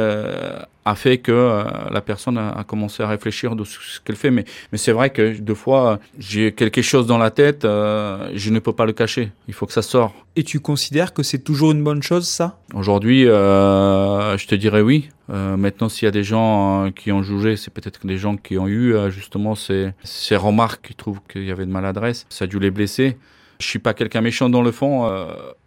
a 0.85 0.95
fait 0.95 1.17
que 1.17 1.63
la 1.91 2.01
personne 2.01 2.37
a, 2.37 2.51
a, 2.51 2.63
commencé 2.63 3.03
à 3.03 3.07
réfléchir 3.07 3.55
de 3.55 3.63
ce 3.63 3.79
qu'elle 3.97 4.15
fait. 4.15 4.29
Mais, 4.29 4.45
mais 4.71 4.77
c'est 4.77 4.91
vrai 4.91 5.09
que 5.09 5.39
deux 5.39 5.55
fois, 5.55 5.99
j'ai 6.19 6.51
quelque 6.51 6.81
chose 6.83 7.07
dans 7.07 7.17
la 7.17 7.31
tête, 7.31 7.65
euh, 7.65 8.29
je 8.35 8.51
ne 8.51 8.59
peux 8.59 8.73
pas 8.73 8.85
le 8.85 8.93
cacher. 8.93 9.31
Il 9.47 9.53
faut 9.55 9.65
que 9.65 9.73
ça 9.73 9.81
sorte. 9.81 10.13
Et 10.35 10.43
tu 10.43 10.59
considères 10.59 11.13
que 11.13 11.23
c'est 11.23 11.39
toujours 11.39 11.71
une 11.71 11.83
bonne 11.83 12.03
chose, 12.03 12.27
ça? 12.27 12.59
Aujourd'hui, 12.73 13.27
euh, 13.27 14.37
je 14.37 14.47
te 14.47 14.55
dirais 14.55 14.81
oui. 14.81 15.09
Euh, 15.31 15.57
maintenant, 15.57 15.89
s'il 15.89 16.05
y 16.05 16.07
a 16.07 16.11
des 16.11 16.23
gens 16.23 16.85
euh, 16.85 16.91
qui 16.91 17.11
ont 17.11 17.23
jugé, 17.23 17.55
c'est 17.55 17.73
peut-être 17.73 18.05
des 18.05 18.17
gens 18.17 18.35
qui 18.35 18.57
ont 18.57 18.67
eu 18.67 18.95
euh, 18.95 19.09
justement 19.09 19.55
ces, 19.55 19.91
ces 20.03 20.35
remarques, 20.35 20.87
qui 20.87 20.95
trouvent 20.95 21.19
qu'il 21.31 21.45
y 21.45 21.51
avait 21.51 21.65
de 21.65 21.71
maladresse. 21.71 22.25
Ça 22.29 22.45
a 22.45 22.47
dû 22.47 22.59
les 22.59 22.71
blesser. 22.71 23.17
Je 23.59 23.67
suis 23.67 23.79
pas 23.79 23.93
quelqu'un 23.93 24.21
méchant 24.21 24.49
dans 24.49 24.61
le 24.61 24.71
fond. 24.71 25.11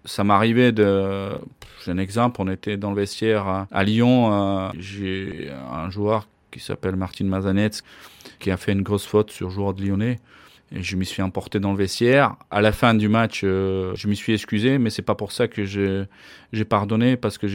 Ça 0.07 0.25
m'arrivait 0.25 0.73
de. 0.73 1.29
J'ai 1.85 1.91
un 1.91 1.99
exemple. 1.99 2.41
On 2.41 2.49
était 2.49 2.79
dans 2.79 2.89
le 2.89 2.97
vestiaire 2.97 3.47
à, 3.47 3.69
à 3.71 3.85
Lyon. 3.85 4.71
J'ai 4.79 5.51
un 5.71 5.91
joueur 5.91 6.27
qui 6.53 6.61
s'appelle 6.61 6.97
Martin 6.97 7.25
Mazanetz 7.25 7.83
qui 8.39 8.51
a 8.51 8.57
fait 8.57 8.73
une 8.73 8.83
grosse 8.83 9.07
faute 9.07 9.31
sur 9.31 9.51
joueur 9.51 9.75
de 9.75 9.83
Lyonnais. 9.85 10.21
Et 10.75 10.83
je 10.83 10.97
me 10.97 11.05
suis 11.05 11.23
emporté 11.23 11.61
dans 11.61 11.73
le 11.73 11.77
vestiaire. 11.77 12.37
À 12.51 12.63
la 12.63 12.73
fin 12.73 12.95
du 12.95 13.09
match, 13.09 13.43
euh, 13.45 13.93
je 13.95 14.09
me 14.09 14.15
suis 14.15 14.33
excusé, 14.33 14.79
mais 14.79 14.89
c'est 14.89 15.03
pas 15.03 15.15
pour 15.15 15.33
ça 15.33 15.47
que 15.47 15.65
j'ai 15.65 16.65
pardonné, 16.65 17.17
parce 17.19 17.37
que 17.37 17.47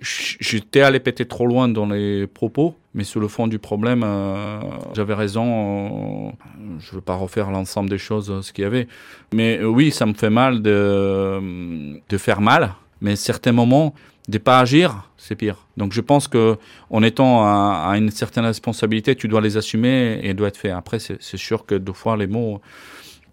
j'étais 0.00 0.80
allé 0.80 1.00
péter 1.00 1.26
trop 1.26 1.46
loin 1.46 1.68
dans 1.68 1.86
les 1.86 2.28
propos. 2.28 2.76
Mais 2.94 3.04
sur 3.04 3.20
le 3.20 3.28
fond 3.28 3.48
du 3.48 3.58
problème, 3.58 4.02
euh, 4.04 4.60
j'avais 4.94 5.14
raison. 5.14 6.28
Euh, 6.28 6.30
je 6.78 6.92
veux 6.92 7.00
pas 7.00 7.14
refaire 7.14 7.50
l'ensemble 7.50 7.88
des 7.88 7.98
choses, 7.98 8.30
euh, 8.30 8.42
ce 8.42 8.52
qu'il 8.52 8.62
y 8.62 8.66
avait. 8.66 8.86
Mais 9.32 9.64
oui, 9.64 9.90
ça 9.90 10.06
me 10.06 10.14
fait 10.14 10.30
mal 10.30 10.62
de 10.62 12.18
faire 12.18 12.40
mal. 12.40 12.74
Mais 13.02 13.16
certains 13.16 13.52
moments, 13.52 13.94
de 14.28 14.38
pas 14.38 14.60
agir, 14.60 15.10
c'est 15.18 15.34
pire. 15.34 15.66
Donc 15.76 15.92
je 15.92 16.00
pense 16.00 16.28
que 16.28 16.56
en 16.90 17.02
étant 17.02 17.42
à, 17.44 17.92
une 17.96 18.10
certaine 18.10 18.44
responsabilité, 18.44 19.16
tu 19.16 19.28
dois 19.28 19.40
les 19.40 19.56
assumer 19.56 20.20
et 20.22 20.32
doit 20.32 20.48
être 20.48 20.56
fait. 20.56 20.70
Après, 20.70 20.98
c'est 20.98 21.36
sûr 21.36 21.66
que 21.66 21.74
deux 21.74 21.92
fois 21.92 22.16
les 22.16 22.28
mots, 22.28 22.60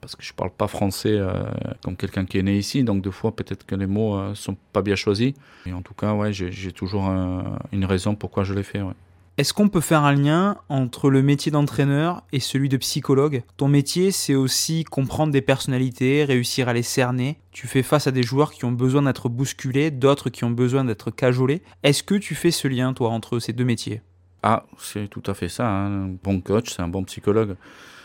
parce 0.02 0.16
que 0.16 0.24
je 0.24 0.34
parle 0.34 0.50
pas 0.50 0.68
français 0.68 1.14
euh, 1.14 1.32
comme 1.84 1.96
quelqu'un 1.96 2.26
qui 2.26 2.40
est 2.40 2.44
né 2.44 2.58
ici, 2.58 2.84
donc 2.84 3.02
deux 3.04 3.12
fois 3.12 3.36
peut-être 3.36 3.66
que 3.66 3.76
les 3.76 3.86
mots 3.86 4.18
euh, 4.18 4.34
sont 4.34 4.58
pas 4.74 4.82
bien 4.82 4.96
choisis. 4.96 5.34
Et 5.66 5.74
en 5.74 5.82
tout 5.82 5.94
cas, 5.94 6.14
ouais, 6.14 6.34
j'ai 6.34 6.72
toujours 6.72 7.06
un, 7.06 7.60
une 7.72 7.86
raison 7.86 8.16
pourquoi 8.16 8.44
je 8.44 8.54
l'ai 8.54 8.64
fait. 8.64 8.82
Est-ce 9.40 9.54
qu'on 9.54 9.70
peut 9.70 9.80
faire 9.80 10.04
un 10.04 10.12
lien 10.12 10.58
entre 10.68 11.10
le 11.10 11.22
métier 11.22 11.50
d'entraîneur 11.50 12.24
et 12.34 12.42
celui 12.42 12.68
de 12.68 12.76
psychologue? 12.76 13.42
Ton 13.56 13.70
métier, 13.70 14.12
c'est 14.12 14.36
aussi 14.36 14.84
comprendre 14.84 15.32
des 15.32 15.40
personnalités, 15.40 16.26
réussir 16.26 16.68
à 16.68 16.74
les 16.74 16.84
cerner. 16.84 17.40
Tu 17.54 17.66
fais 17.66 17.82
face 17.82 18.06
à 18.06 18.12
des 18.12 18.22
joueurs 18.22 18.52
qui 18.52 18.66
ont 18.66 18.74
besoin 18.74 19.04
d'être 19.04 19.30
bousculés, 19.30 19.92
d'autres 19.92 20.30
qui 20.30 20.44
ont 20.44 20.52
besoin 20.52 20.84
d'être 20.84 21.10
cajolés. 21.10 21.62
Est-ce 21.84 22.04
que 22.04 22.16
tu 22.16 22.36
fais 22.36 22.52
ce 22.52 22.68
lien, 22.68 22.92
toi, 22.92 23.12
entre 23.12 23.40
ces 23.40 23.54
deux 23.54 23.64
métiers? 23.64 24.02
Ah, 24.44 24.66
c'est 24.78 25.08
tout 25.08 25.24
à 25.26 25.34
fait 25.34 25.48
ça. 25.48 25.70
Hein. 25.70 25.86
Un 25.86 26.16
bon 26.22 26.42
coach, 26.42 26.74
c'est 26.76 26.82
un 26.82 26.90
bon 26.90 27.06
psychologue. 27.06 27.56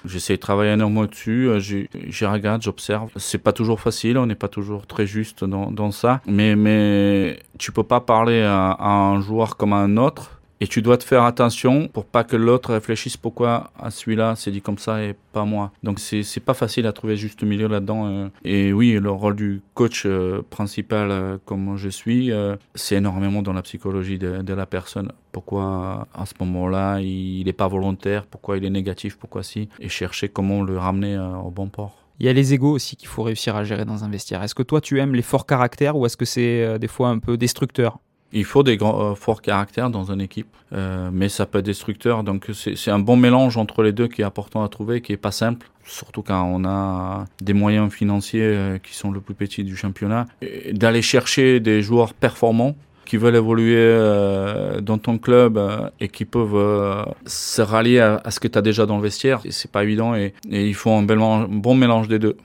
J'essaie 0.04 0.34
de 0.36 0.40
travailler 0.40 0.74
énormément 0.74 1.06
dessus. 1.06 1.48
Euh, 1.48 1.58
j'y 1.58 2.26
regarde, 2.26 2.62
j'observe. 2.62 3.10
C'est 3.16 3.38
pas 3.38 3.52
toujours 3.52 3.80
facile, 3.80 4.18
on 4.18 4.26
n'est 4.26 4.36
pas 4.36 4.46
toujours 4.46 4.86
très 4.86 5.04
juste 5.04 5.42
dans, 5.42 5.72
dans, 5.72 5.90
ça. 5.90 6.20
Mais, 6.28 6.54
mais 6.54 7.40
tu 7.58 7.72
peux 7.72 7.82
pas 7.82 8.00
parler 8.00 8.42
à, 8.42 8.70
à 8.70 8.88
un 8.88 9.20
joueur 9.20 9.56
comme 9.56 9.72
à 9.72 9.78
un 9.78 9.96
autre 9.96 10.30
et 10.61 10.66
tu 10.66 10.82
dois 10.82 10.96
te 10.96 11.04
faire 11.04 11.25
attention 11.25 11.88
pour 11.88 12.04
pas 12.04 12.25
que 12.25 12.37
l'autre 12.37 12.73
réfléchisse 12.73 13.16
pourquoi 13.16 13.70
à 13.78 13.90
celui-là 13.90 14.34
c'est 14.37 14.50
dit 14.50 14.62
comme 14.62 14.78
ça 14.78 15.02
et 15.02 15.14
pas 15.32 15.44
moi. 15.44 15.73
Donc 15.82 15.99
c'est 15.99 16.40
pas 16.40 16.54
facile 16.54 16.87
à 16.87 16.92
trouver 16.92 17.16
juste 17.16 17.42
milieu 17.42 17.68
là-dedans. 17.68 18.06
Euh. 18.06 18.28
Et 18.44 18.73
oui, 18.73 18.92
le 18.92 19.11
rôle 19.11 19.37
du 19.37 19.62
coach 19.75 20.04
euh, 20.06 20.42
principal 20.49 21.11
euh, 21.11 21.38
comme 21.44 21.76
je 21.76 21.88
suis, 21.88 22.30
c'est 22.75 22.96
énormément 22.96 23.42
dans 23.42 23.52
la 23.52 23.62
psychologie 23.62 24.18
de, 24.18 24.42
de, 24.42 24.54
la 24.54 24.66
personne. 24.66 25.12
Pourquoi 25.32 26.06
à 26.14 26.26
ce 26.26 26.34
moment-là 26.40 27.00
il 27.00 27.44
n'est 27.44 27.52
pas 27.52 27.68
volontaire, 27.68 28.26
pourquoi 28.26 28.56
il 28.56 28.64
est 28.64 28.70
négatif, 28.70 29.16
pourquoi 29.16 29.42
si, 29.42 29.68
et 29.80 29.88
chercher 29.88 30.28
comment 30.28 30.62
le 30.62 30.78
ramener 30.78 31.18
au 31.18 31.50
bon 31.50 31.68
port. 31.68 31.99
Il 32.20 32.26
y 32.26 32.28
a 32.28 32.32
les 32.32 32.54
égaux 32.54 32.70
aussi 32.70 32.96
qu'il 32.96 33.08
faut 33.08 33.25
réussir 33.25 33.56
à 33.56 33.64
gérer 33.64 33.84
dans 33.84 34.04
un 34.04 34.08
vestiaire. 34.08 34.42
Est-ce 34.42 34.54
que 34.54 34.62
toi 34.62 34.80
tu 34.80 35.00
aimes 35.00 35.14
les 35.14 35.23
forts 35.23 35.46
caractères 35.46 35.96
ou 35.96 36.06
est-ce 36.06 36.16
que 36.16 36.25
c'est 36.25 36.78
des 36.78 36.88
fois 36.88 37.08
un 37.08 37.18
peu 37.18 37.37
destructeur? 37.37 37.99
Il 38.34 38.44
faut 38.44 38.62
des 38.62 38.76
euh, 38.82 39.14
forts 39.14 39.40
caractères 39.40 39.90
dans 39.90 40.10
une 40.10 40.20
équipe, 40.20 40.48
euh, 40.72 41.08
mais 41.12 41.28
ça 41.28 41.46
peut 41.46 41.58
être 41.58 41.64
destructeur. 41.64 42.24
Donc 42.24 42.50
c'est 42.52 42.90
un 42.90 42.98
bon 42.98 43.16
mélange 43.16 43.56
entre 43.56 43.82
les 43.82 43.92
deux 43.92 44.08
qui 44.08 44.22
est 44.22 44.24
important 44.24 44.62
à 44.64 44.68
trouver, 44.68 45.00
qui 45.00 45.12
est 45.12 45.16
pas 45.16 45.30
simple, 45.30 45.70
surtout 45.84 46.22
quand 46.22 46.44
on 46.44 46.64
a 46.64 47.26
des 47.40 47.52
moyens 47.52 47.92
financiers 47.92 48.42
euh, 48.42 48.78
qui 48.78 48.94
sont 48.94 49.12
le 49.12 49.20
plus 49.20 49.34
petits 49.34 49.62
du 49.62 49.76
championnat. 49.76 50.26
D'aller 50.72 51.00
chercher 51.00 51.60
des 51.60 51.80
joueurs 51.80 52.12
performants 52.12 52.76
qui 53.04 53.18
veulent 53.18 53.36
évoluer 53.36 53.76
dans 54.80 54.96
ton 54.96 55.18
club 55.18 55.60
et 56.00 56.08
qui 56.08 56.24
peuvent 56.24 57.06
se 57.26 57.60
rallier 57.60 58.00
à, 58.00 58.30
ce 58.30 58.40
que 58.40 58.48
tu 58.48 58.56
as 58.56 58.62
déjà 58.62 58.86
dans 58.86 58.96
le 58.96 59.02
vestiaire, 59.02 59.42
c'est 59.50 59.70
pas 59.70 59.84
évident 59.84 60.14
et, 60.14 60.32
il 60.50 60.74
faut 60.74 60.90
un 60.90 61.02
bon 61.02 61.74
mélange 61.74 62.08
des 62.08 62.18
deux. 62.18 62.38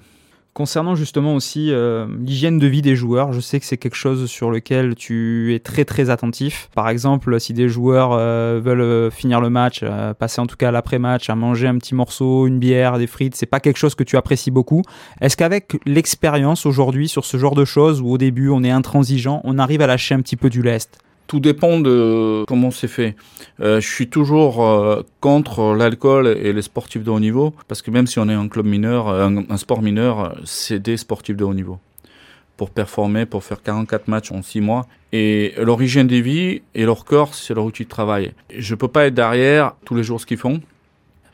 Concernant 0.59 0.93
justement 0.93 1.35
aussi 1.35 1.71
euh, 1.71 2.05
l'hygiène 2.19 2.59
de 2.59 2.67
vie 2.67 2.81
des 2.81 2.97
joueurs, 2.97 3.31
je 3.31 3.39
sais 3.39 3.61
que 3.61 3.65
c'est 3.65 3.77
quelque 3.77 3.95
chose 3.95 4.29
sur 4.29 4.51
lequel 4.51 4.93
tu 4.93 5.55
es 5.55 5.59
très 5.59 5.85
très 5.85 6.09
attentif. 6.09 6.69
Par 6.75 6.89
exemple, 6.89 7.39
si 7.39 7.53
des 7.53 7.69
joueurs 7.69 8.11
euh, 8.11 8.59
veulent 8.61 8.81
euh, 8.81 9.09
finir 9.09 9.39
le 9.39 9.49
match, 9.49 9.85
passer 10.19 10.41
en 10.41 10.47
tout 10.47 10.57
cas 10.57 10.71
l'après-match, 10.71 11.29
à 11.29 11.35
manger 11.35 11.67
un 11.67 11.77
petit 11.77 11.95
morceau, 11.95 12.45
une 12.45 12.59
bière, 12.59 12.97
des 12.97 13.07
frites, 13.07 13.37
c'est 13.37 13.45
pas 13.45 13.61
quelque 13.61 13.77
chose 13.77 13.95
que 13.95 14.03
tu 14.03 14.17
apprécies 14.17 14.51
beaucoup. 14.51 14.81
Est-ce 15.21 15.37
qu'avec 15.37 15.77
l'expérience 15.85 16.65
aujourd'hui 16.65 17.07
sur 17.07 17.23
ce 17.23 17.37
genre 17.37 17.55
de 17.55 17.63
choses, 17.63 18.01
où 18.01 18.09
au 18.09 18.17
début 18.17 18.49
on 18.49 18.61
est 18.61 18.69
intransigeant, 18.69 19.39
on 19.45 19.59
arrive 19.59 19.81
à 19.81 19.87
lâcher 19.87 20.13
un 20.13 20.19
petit 20.19 20.35
peu 20.35 20.49
du 20.49 20.61
lest? 20.61 20.99
Tout 21.29 21.39
dépend 21.39 21.79
de 21.79 22.43
comment 22.47 22.71
c'est 22.71 22.87
fait. 22.87 23.15
Euh, 23.61 23.79
je 23.79 23.87
suis 23.87 24.09
toujours 24.09 24.65
euh, 24.65 25.03
contre 25.21 25.75
l'alcool 25.75 26.27
et 26.27 26.51
les 26.53 26.61
sportifs 26.63 27.03
de 27.03 27.11
haut 27.11 27.19
niveau, 27.19 27.53
parce 27.67 27.83
que 27.83 27.91
même 27.91 28.07
si 28.07 28.17
on 28.17 28.27
est 28.29 28.33
un 28.33 28.47
club 28.47 28.65
mineur, 28.65 29.07
euh, 29.07 29.29
un, 29.47 29.57
sport 29.57 29.83
mineur, 29.83 30.35
c'est 30.43 30.79
des 30.79 30.97
sportifs 30.97 31.37
de 31.37 31.43
haut 31.43 31.53
niveau. 31.53 31.77
Pour 32.57 32.71
performer, 32.71 33.27
pour 33.27 33.43
faire 33.43 33.61
44 33.61 34.07
matchs 34.07 34.31
en 34.31 34.41
6 34.41 34.59
mois. 34.59 34.87
Et 35.13 35.53
l'origine 35.59 36.07
des 36.07 36.21
vies 36.21 36.63
et 36.73 36.83
leur 36.83 37.05
corps, 37.05 37.35
c'est 37.35 37.53
leur 37.53 37.63
outil 37.63 37.83
de 37.83 37.89
travail. 37.89 38.33
Je 38.57 38.73
peux 38.73 38.87
pas 38.87 39.05
être 39.05 39.13
derrière 39.13 39.73
tous 39.85 39.93
les 39.93 40.03
jours 40.03 40.19
ce 40.19 40.25
qu'ils 40.25 40.37
font. 40.37 40.59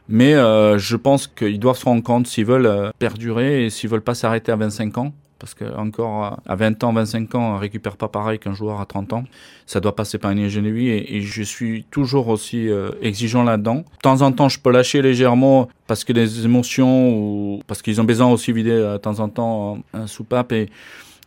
Mais 0.07 0.33
je 0.33 0.95
pense 0.97 1.25
qu'ils 1.25 1.59
doivent 1.59 1.77
se 1.77 1.85
rendre 1.85 2.03
compte 2.03 2.27
s'ils 2.27 2.45
veulent 2.45 2.91
perdurer 2.99 3.65
et 3.65 3.69
s'ils 3.71 3.89
veulent 3.89 4.01
pas 4.01 4.13
s'arrêter 4.13 4.51
à 4.51 4.55
25 4.55 4.99
ans 4.99 5.13
parce 5.39 5.53
qu'encore 5.53 6.39
à 6.45 6.55
20 6.55 6.83
ans, 6.83 6.93
25 6.93 7.35
ans, 7.35 7.55
on 7.55 7.57
récupère 7.57 7.97
pas 7.97 8.07
pareil 8.07 8.39
qu'un 8.39 8.53
joueur 8.53 8.79
à 8.79 8.85
30 8.85 9.13
ans. 9.13 9.23
Ça 9.65 9.79
doit 9.79 9.95
passer 9.95 10.17
par 10.17 10.31
une 10.31 10.39
hygiène 10.39 10.65
et, 10.65 11.17
et 11.17 11.21
je 11.21 11.43
suis 11.43 11.85
toujours 11.91 12.27
aussi 12.29 12.69
euh, 12.69 12.91
exigeant 13.01 13.43
là-dedans. 13.43 13.75
De 13.75 14.01
temps 14.01 14.21
en 14.21 14.31
temps, 14.31 14.49
je 14.49 14.59
peux 14.59 14.71
lâcher 14.71 15.01
légèrement 15.01 15.69
parce 15.87 16.03
que 16.03 16.13
des 16.13 16.45
émotions 16.45 17.09
ou 17.09 17.59
parce 17.67 17.81
qu'ils 17.81 17.99
ont 18.01 18.05
besoin 18.05 18.27
aussi 18.27 18.51
vider 18.51 18.71
euh, 18.71 18.93
de 18.93 18.97
temps 18.97 19.19
en 19.19 19.29
temps 19.29 19.79
un 19.93 20.07
soupape 20.07 20.51
et 20.51 20.69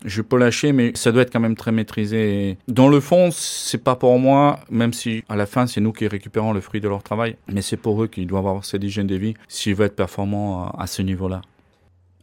je 0.05 0.23
peux 0.23 0.39
lâcher, 0.39 0.73
mais 0.73 0.93
ça 0.95 1.13
doit 1.13 1.23
être 1.23 1.33
quand 1.33 1.41
même 1.41 1.57
très 1.57 1.73
maîtrisé. 1.73 2.57
Dans 2.69 2.89
le 2.89 3.01
fond, 3.01 3.31
c'est 3.33 3.83
pas 3.83 3.97
pour 3.97 4.19
moi, 4.19 4.61
même 4.71 4.93
si 4.93 5.25
à 5.29 5.37
la 5.37 5.47
fin, 5.47 5.67
c'est 5.67 5.81
nous 5.81 5.93
qui 5.93 6.07
récupérons 6.07 6.53
le 6.53 6.61
fruit 6.61 6.81
de 6.81 6.89
leur 6.89 7.03
travail, 7.03 7.37
mais 7.53 7.63
c'est 7.63 7.77
pour 7.77 8.03
eux 8.03 8.07
qu'ils 8.07 8.27
doivent 8.27 8.47
avoir 8.47 8.65
cette 8.65 8.85
hygiène 8.85 9.07
de 9.07 9.17
vie 9.17 9.35
s'ils 9.49 9.75
veulent 9.75 9.89
être 9.89 9.97
performants 9.97 10.71
à 10.71 10.87
ce 10.87 11.03
niveau-là. 11.03 11.43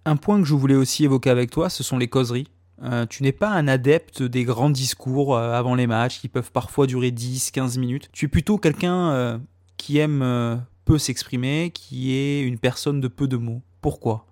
Un 0.06 0.18
point 0.18 0.40
que 0.40 0.48
je 0.48 0.54
voulais 0.54 0.76
aussi 0.76 1.04
évoquer 1.04 1.32
avec 1.32 1.50
toi, 1.50 1.70
ce 1.70 1.84
sont 1.84 1.98
les 1.98 2.08
causeries. 2.08 2.48
Euh, 2.84 3.06
tu 3.08 3.24
n'es 3.24 3.32
pas 3.32 3.50
un 3.50 3.68
adepte 3.68 4.22
des 4.22 4.44
grands 4.44 4.70
discours 4.70 5.36
euh, 5.36 5.54
avant 5.54 5.76
les 5.76 5.88
matchs 5.88 6.20
qui 6.20 6.28
peuvent 6.28 6.52
parfois 6.52 6.86
durer 6.86 7.10
10-15 7.10 7.80
minutes. 7.80 8.10
Tu 8.12 8.26
es 8.26 8.28
plutôt 8.28 8.58
quelqu'un 8.58 9.10
euh, 9.12 9.38
qui 9.78 9.98
aime 9.98 10.64
peu 10.84 11.00
s'exprimer, 11.00 11.72
qui 11.74 12.14
est 12.14 12.42
une 12.42 12.60
personne 12.60 13.02
de 13.02 13.08
peu 13.08 13.28
de 13.28 13.38
mots. 13.38 13.62
Pourquoi? 13.82 14.28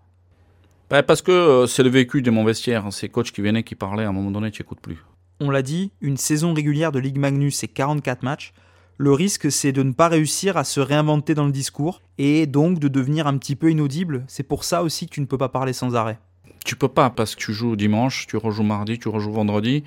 Bah, 0.91 1.01
Parce 1.01 1.23
que 1.23 1.65
c'est 1.67 1.83
le 1.83 1.89
vécu 1.89 2.21
de 2.21 2.29
mon 2.29 2.43
vestiaire. 2.43 2.91
Ces 2.91 3.09
coachs 3.09 3.31
qui 3.31 3.41
venaient, 3.41 3.63
qui 3.63 3.75
parlaient, 3.75 4.03
à 4.03 4.09
un 4.09 4.13
moment 4.13 4.31
donné, 4.31 4.51
tu 4.51 4.61
n'écoutes 4.61 4.81
plus. 4.81 5.03
On 5.39 5.49
l'a 5.49 5.63
dit, 5.63 5.91
une 6.01 6.17
saison 6.17 6.53
régulière 6.53 6.91
de 6.91 6.99
Ligue 6.99 7.17
Magnus, 7.17 7.55
c'est 7.55 7.67
44 7.67 8.21
matchs 8.21 8.53
le 8.97 9.11
risque 9.13 9.51
c'est 9.51 9.71
de 9.71 9.83
ne 9.83 9.91
pas 9.91 10.07
réussir 10.07 10.57
à 10.57 10.63
se 10.63 10.79
réinventer 10.79 11.33
dans 11.33 11.45
le 11.45 11.51
discours 11.51 12.01
et 12.17 12.45
donc 12.45 12.79
de 12.79 12.87
devenir 12.87 13.27
un 13.27 13.37
petit 13.37 13.55
peu 13.55 13.71
inaudible. 13.71 14.23
C'est 14.27 14.43
pour 14.43 14.63
ça 14.63 14.83
aussi 14.83 15.07
que 15.07 15.13
tu 15.13 15.21
ne 15.21 15.25
peux 15.25 15.37
pas 15.37 15.49
parler 15.49 15.73
sans 15.73 15.95
arrêt. 15.95 16.19
Tu 16.65 16.75
peux 16.75 16.87
pas 16.87 17.09
parce 17.09 17.35
que 17.35 17.41
tu 17.41 17.53
joues 17.53 17.75
dimanche, 17.75 18.27
tu 18.27 18.37
rejoues 18.37 18.63
mardi, 18.63 18.97
tu 18.97 19.09
rejoues 19.09 19.33
vendredi 19.33 19.83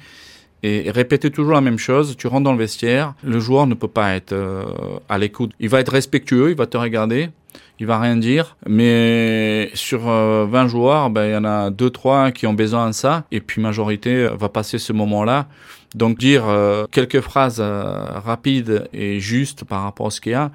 et 0.63 0.91
répéter 0.91 1.31
toujours 1.31 1.55
la 1.55 1.61
même 1.61 1.79
chose. 1.79 2.17
Tu 2.17 2.27
rentres 2.27 2.45
dans 2.45 2.53
le 2.53 2.59
vestiaire, 2.59 3.15
le 3.23 3.39
joueur 3.39 3.67
ne 3.67 3.75
peut 3.75 3.89
pas 3.89 4.15
être 4.15 4.33
euh, 4.33 4.65
à 5.09 5.19
l'écoute. 5.19 5.53
Il 5.61 5.69
va 5.69 5.81
être 5.81 5.93
respectueux, 5.93 6.51
il 6.51 6.57
va 6.57 6.67
te 6.67 6.77
regarder, 6.77 7.31
il 7.79 7.87
va 7.87 7.99
rien 8.01 8.17
dire. 8.17 8.57
Mais 8.67 9.71
sur 9.75 10.01
20 10.01 10.09
euh, 10.09 10.69
joueurs, 10.69 11.11
ben, 11.11 11.27
il 11.27 11.33
y 11.33 11.37
en 11.37 11.45
a 11.45 11.71
2-3 11.71 12.33
qui 12.33 12.47
ont 12.47 12.55
besoin 12.55 12.89
de 12.89 12.95
ça. 12.95 13.25
Et 13.31 13.41
puis 13.41 13.61
majorité 13.61 14.29
va 14.29 14.49
passer 14.49 14.79
ce 14.79 14.93
moment-là. 14.93 15.47
Donc 15.95 16.19
dire 16.19 16.45
euh, 16.47 16.87
quelques 16.91 17.21
phrases 17.21 17.61
rapides 17.61 18.89
et 18.93 19.21
justes 19.21 19.65
par 19.65 19.83
rapport 19.83 20.09
à 20.09 20.11
ce 20.11 20.21
qu'il 20.21 20.33
y 20.33 20.35
a, 20.35 20.51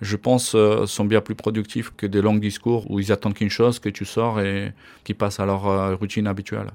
je 0.00 0.16
pense, 0.16 0.54
sont 0.86 1.04
bien 1.06 1.22
plus 1.22 1.34
productifs 1.34 1.90
que 1.96 2.06
des 2.06 2.20
longs 2.20 2.36
discours 2.36 2.90
où 2.90 3.00
ils 3.00 3.12
attendent 3.12 3.34
qu'une 3.34 3.50
chose, 3.50 3.78
que 3.78 3.88
tu 3.88 4.04
sors 4.04 4.40
et 4.40 4.72
qu'ils 5.04 5.14
passent 5.14 5.40
à 5.40 5.46
leur 5.46 5.98
routine 5.98 6.26
habituelle. 6.26 6.70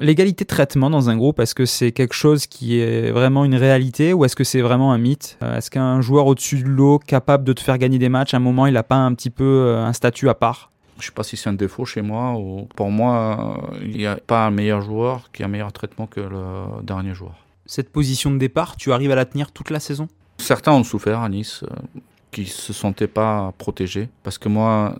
L'égalité 0.00 0.44
de 0.44 0.48
traitement 0.48 0.90
dans 0.90 1.10
un 1.10 1.16
groupe, 1.16 1.40
est-ce 1.40 1.56
que 1.56 1.66
c'est 1.66 1.90
quelque 1.90 2.14
chose 2.14 2.46
qui 2.46 2.78
est 2.78 3.10
vraiment 3.10 3.44
une 3.44 3.56
réalité 3.56 4.12
ou 4.12 4.24
est-ce 4.24 4.36
que 4.36 4.44
c'est 4.44 4.60
vraiment 4.60 4.92
un 4.92 4.98
mythe? 4.98 5.36
Euh, 5.42 5.56
Est-ce 5.56 5.72
qu'un 5.72 6.00
joueur 6.00 6.26
au-dessus 6.26 6.62
de 6.62 6.68
l'eau, 6.68 7.00
capable 7.00 7.42
de 7.42 7.52
te 7.52 7.60
faire 7.60 7.78
gagner 7.78 7.98
des 7.98 8.08
matchs, 8.08 8.32
à 8.32 8.36
un 8.36 8.40
moment, 8.40 8.66
il 8.66 8.74
n'a 8.74 8.84
pas 8.84 8.94
un 8.96 9.12
petit 9.14 9.30
peu 9.30 9.44
euh, 9.44 9.84
un 9.84 9.92
statut 9.92 10.28
à 10.28 10.34
part? 10.34 10.70
Je 10.98 11.02
ne 11.02 11.06
sais 11.06 11.12
pas 11.12 11.24
si 11.24 11.36
c'est 11.36 11.48
un 11.48 11.54
défaut 11.54 11.84
chez 11.84 12.02
moi 12.02 12.34
ou 12.38 12.68
pour 12.76 12.90
moi, 12.90 13.60
il 13.82 13.96
n'y 13.96 14.06
a 14.06 14.16
pas 14.16 14.46
un 14.46 14.50
meilleur 14.50 14.82
joueur 14.82 15.30
qui 15.32 15.42
a 15.42 15.46
un 15.46 15.48
meilleur 15.48 15.72
traitement 15.72 16.06
que 16.06 16.20
le 16.20 16.82
dernier 16.82 17.14
joueur. 17.14 17.34
Cette 17.66 17.90
position 17.90 18.30
de 18.30 18.38
départ, 18.38 18.76
tu 18.76 18.92
arrives 18.92 19.10
à 19.10 19.16
la 19.16 19.24
tenir 19.24 19.50
toute 19.52 19.70
la 19.70 19.80
saison? 19.80 20.08
Certains 20.38 20.72
ont 20.72 20.84
souffert 20.84 21.20
à 21.20 21.28
Nice, 21.28 21.64
euh, 21.64 22.00
qui 22.30 22.46
se 22.46 22.72
sentaient 22.72 23.08
pas 23.08 23.52
protégés. 23.58 24.08
Parce 24.22 24.38
que 24.38 24.48
moi, 24.48 24.94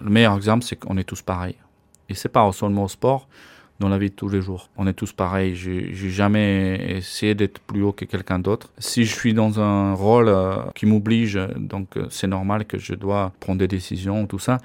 le 0.00 0.10
meilleur 0.10 0.36
exemple, 0.36 0.64
c'est 0.64 0.76
qu'on 0.76 0.96
est 0.96 1.04
tous 1.04 1.22
pareils. 1.22 1.56
Et 2.08 2.14
c'est 2.14 2.28
pas 2.28 2.50
seulement 2.52 2.84
au 2.84 2.88
sport, 2.88 3.28
dans 3.80 3.88
la 3.88 3.98
vie 3.98 4.10
de 4.10 4.14
tous 4.14 4.28
les 4.28 4.42
jours. 4.42 4.68
On 4.76 4.86
est 4.86 4.92
tous 4.92 5.12
pareils. 5.12 5.56
J'ai 5.56 6.10
jamais 6.10 6.96
essayé 6.98 7.34
d'être 7.34 7.58
plus 7.60 7.82
haut 7.82 7.92
que 7.92 8.04
quelqu'un 8.04 8.38
d'autre. 8.38 8.68
Si 8.78 9.04
je 9.04 9.12
suis 9.12 9.34
dans 9.34 9.58
un 9.58 9.94
rôle 9.94 10.28
euh, 10.28 10.56
qui 10.74 10.86
m'oblige, 10.86 11.40
donc 11.56 11.96
euh, 11.96 12.06
c'est 12.10 12.26
normal 12.26 12.66
que 12.66 12.78
je 12.78 12.94
dois 12.94 13.32
prendre 13.40 13.58
des 13.58 13.68
décisions, 13.68 14.26
tout 14.26 14.38
ça. 14.38 14.58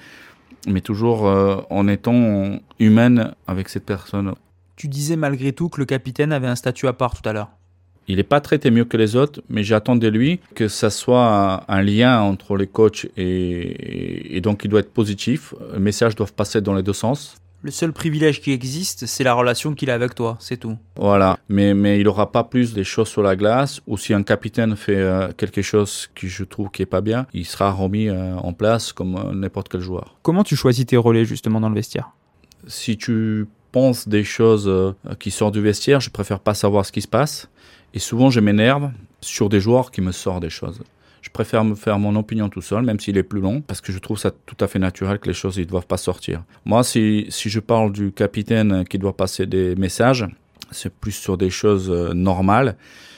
Mais 0.67 0.81
toujours 0.81 1.27
euh, 1.27 1.61
en 1.69 1.87
étant 1.87 2.59
humaine 2.79 3.33
avec 3.47 3.69
cette 3.69 3.85
personne. 3.85 4.33
Tu 4.75 4.89
disais 4.89 5.15
malgré 5.15 5.53
tout 5.53 5.69
que 5.69 5.79
le 5.79 5.85
capitaine 5.85 6.33
avait 6.33 6.47
un 6.47 6.55
statut 6.55 6.87
à 6.87 6.93
part 6.93 7.19
tout 7.19 7.27
à 7.27 7.31
l'heure. 7.31 7.49
Il 8.07 8.17
n'est 8.17 8.23
pas 8.23 8.41
traité 8.41 8.69
mieux 8.69 8.85
que 8.85 8.97
les 8.97 9.15
autres, 9.15 9.41
mais 9.49 9.63
j'attends 9.63 9.95
de 9.95 10.07
lui 10.07 10.39
que 10.53 10.67
ça 10.67 10.89
soit 10.89 11.63
un 11.67 11.81
lien 11.81 12.19
entre 12.19 12.55
les 12.57 12.67
coachs 12.67 13.07
et, 13.17 14.37
et 14.37 14.41
donc 14.41 14.63
il 14.63 14.69
doit 14.69 14.81
être 14.81 14.93
positif. 14.93 15.55
Les 15.73 15.79
messages 15.79 16.15
doivent 16.15 16.33
passer 16.33 16.61
dans 16.61 16.75
les 16.75 16.83
deux 16.83 16.93
sens. 16.93 17.37
Le 17.65 17.71
seul 17.71 17.93
privilège 17.93 18.41
qui 18.41 18.51
existe, 18.51 19.07
c'est 19.07 19.23
la 19.23 19.33
relation 19.33 19.73
qu'il 19.73 19.89
a 19.89 19.95
avec 19.95 20.13
toi, 20.13 20.37
c'est 20.39 20.57
tout. 20.57 20.77
Voilà, 20.97 21.39
mais, 21.49 21.73
mais 21.73 21.99
il 21.99 22.03
n'aura 22.03 22.31
pas 22.31 22.43
plus 22.43 22.75
des 22.75 22.83
choses 22.83 23.07
sur 23.07 23.23
la 23.23 23.35
glace, 23.35 23.81
ou 23.87 23.97
si 23.97 24.13
un 24.13 24.21
capitaine 24.21 24.75
fait 24.75 24.97
euh, 24.97 25.29
quelque 25.35 25.63
chose 25.63 26.07
qui 26.13 26.27
je 26.27 26.43
trouve 26.43 26.69
qui 26.69 26.83
est 26.83 26.85
pas 26.85 27.01
bien, 27.01 27.25
il 27.33 27.43
sera 27.43 27.71
remis 27.71 28.07
euh, 28.07 28.35
en 28.35 28.53
place 28.53 28.93
comme 28.93 29.15
euh, 29.15 29.33
n'importe 29.33 29.69
quel 29.69 29.81
joueur. 29.81 30.15
Comment 30.21 30.43
tu 30.43 30.55
choisis 30.55 30.85
tes 30.85 30.95
relais 30.95 31.25
justement 31.25 31.59
dans 31.59 31.69
le 31.69 31.73
vestiaire? 31.73 32.11
Si 32.67 32.97
tu 32.97 33.47
penses 33.71 34.07
des 34.07 34.23
choses 34.23 34.71
qui 35.19 35.31
sortent 35.31 35.55
du 35.55 35.61
vestiaire, 35.61 36.01
je 36.01 36.11
préfère 36.11 36.41
pas 36.41 36.53
savoir 36.53 36.85
ce 36.85 36.91
qui 36.91 37.01
se 37.01 37.07
passe, 37.07 37.49
et 37.95 37.99
souvent 37.99 38.29
je 38.29 38.41
m'énerve 38.41 38.91
sur 39.21 39.49
des 39.49 39.59
joueurs 39.59 39.89
qui 39.89 40.01
me 40.01 40.11
sortent 40.11 40.43
des 40.43 40.51
choses. 40.51 40.81
Je 41.25 41.31
préfère 41.31 41.63
me 41.63 41.73
faire 41.73 41.97
mon 41.97 42.15
opinion 42.15 42.49
tout 42.49 42.61
seul, 42.61 42.83
même 42.83 42.99
s'il 42.99 43.17
est 43.17 43.23
plus 43.23 43.41
long, 43.41 43.61
parce 43.61 43.81
que 43.81 43.91
je 43.91 43.97
trouve 43.97 44.19
ça 44.19 44.29
tout 44.29 44.55
à 44.59 44.67
fait 44.67 44.77
naturel 44.77 45.17
que 45.17 45.27
les 45.27 45.33
choses 45.33 45.57
ne 45.57 45.63
doivent 45.63 45.87
pas 45.87 45.97
sortir. 45.97 46.43
Moi, 46.65 46.83
si, 46.83 47.25
si 47.29 47.49
je 47.49 47.59
parle 47.59 47.91
du 47.91 48.11
capitaine 48.11 48.85
qui 48.85 48.99
doit 48.99 49.17
passer 49.17 49.47
des 49.47 49.75
messages, 49.75 50.27
c'est 50.69 50.93
plus 50.93 51.13
sur 51.13 51.35
des 51.35 51.49
choses 51.49 51.89
euh, 51.89 52.13
normales 52.13 52.77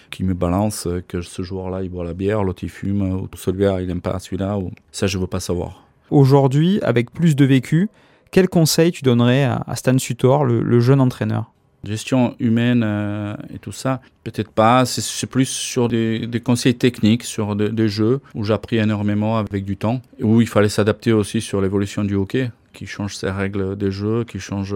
qui 0.09 0.23
me 0.23 0.33
balance 0.33 0.87
euh, 0.87 1.03
que 1.05 1.21
ce 1.21 1.41
joueur-là 1.41 1.83
il 1.83 1.89
boit 1.89 2.05
la 2.05 2.13
bière, 2.13 2.43
l'autre 2.43 2.63
il 2.63 2.69
fume, 2.69 3.01
ou 3.01 3.29
celui-là 3.35 3.81
il 3.81 3.87
n'aime 3.87 3.99
pas 3.99 4.17
celui-là, 4.19 4.57
ou 4.57 4.71
ça 4.93 5.05
je 5.05 5.17
veux 5.17 5.27
pas 5.27 5.41
savoir. 5.41 5.83
Aujourd'hui, 6.09 6.79
avec 6.83 7.11
plus 7.11 7.35
de 7.35 7.43
vécu, 7.43 7.89
quel 8.31 8.47
conseil 8.47 8.93
tu 8.93 9.03
donnerais 9.03 9.43
à, 9.43 9.75
Stan 9.75 9.97
Sutor, 9.97 10.45
le, 10.45 10.79
jeune 10.79 11.01
entraîneur? 11.01 11.51
Gestion 11.83 12.35
humaine 12.39 12.83
euh, 12.83 13.35
et 13.53 13.59
tout 13.59 13.71
ça, 13.71 14.01
peut-être 14.23 14.51
pas. 14.51 14.85
C'est 14.85 15.27
plus 15.27 15.45
sur 15.45 15.87
des, 15.87 16.41
conseils 16.43 16.75
techniques, 16.75 17.23
sur 17.23 17.55
des 17.55 17.89
jeux 17.89 18.19
où 18.35 18.43
j'ai 18.43 18.53
appris 18.53 18.77
énormément 18.77 19.37
avec 19.37 19.63
du 19.63 19.77
temps, 19.77 20.01
où 20.19 20.41
il 20.41 20.47
fallait 20.47 20.69
s'adapter 20.69 21.11
aussi 21.11 21.41
sur 21.41 21.61
l'évolution 21.61 22.03
du 22.03 22.15
hockey, 22.15 22.51
qui 22.73 22.85
change 22.85 23.15
ses 23.15 23.29
règles 23.29 23.77
des 23.77 23.91
jeux, 23.91 24.23
qui 24.23 24.39
change 24.39 24.75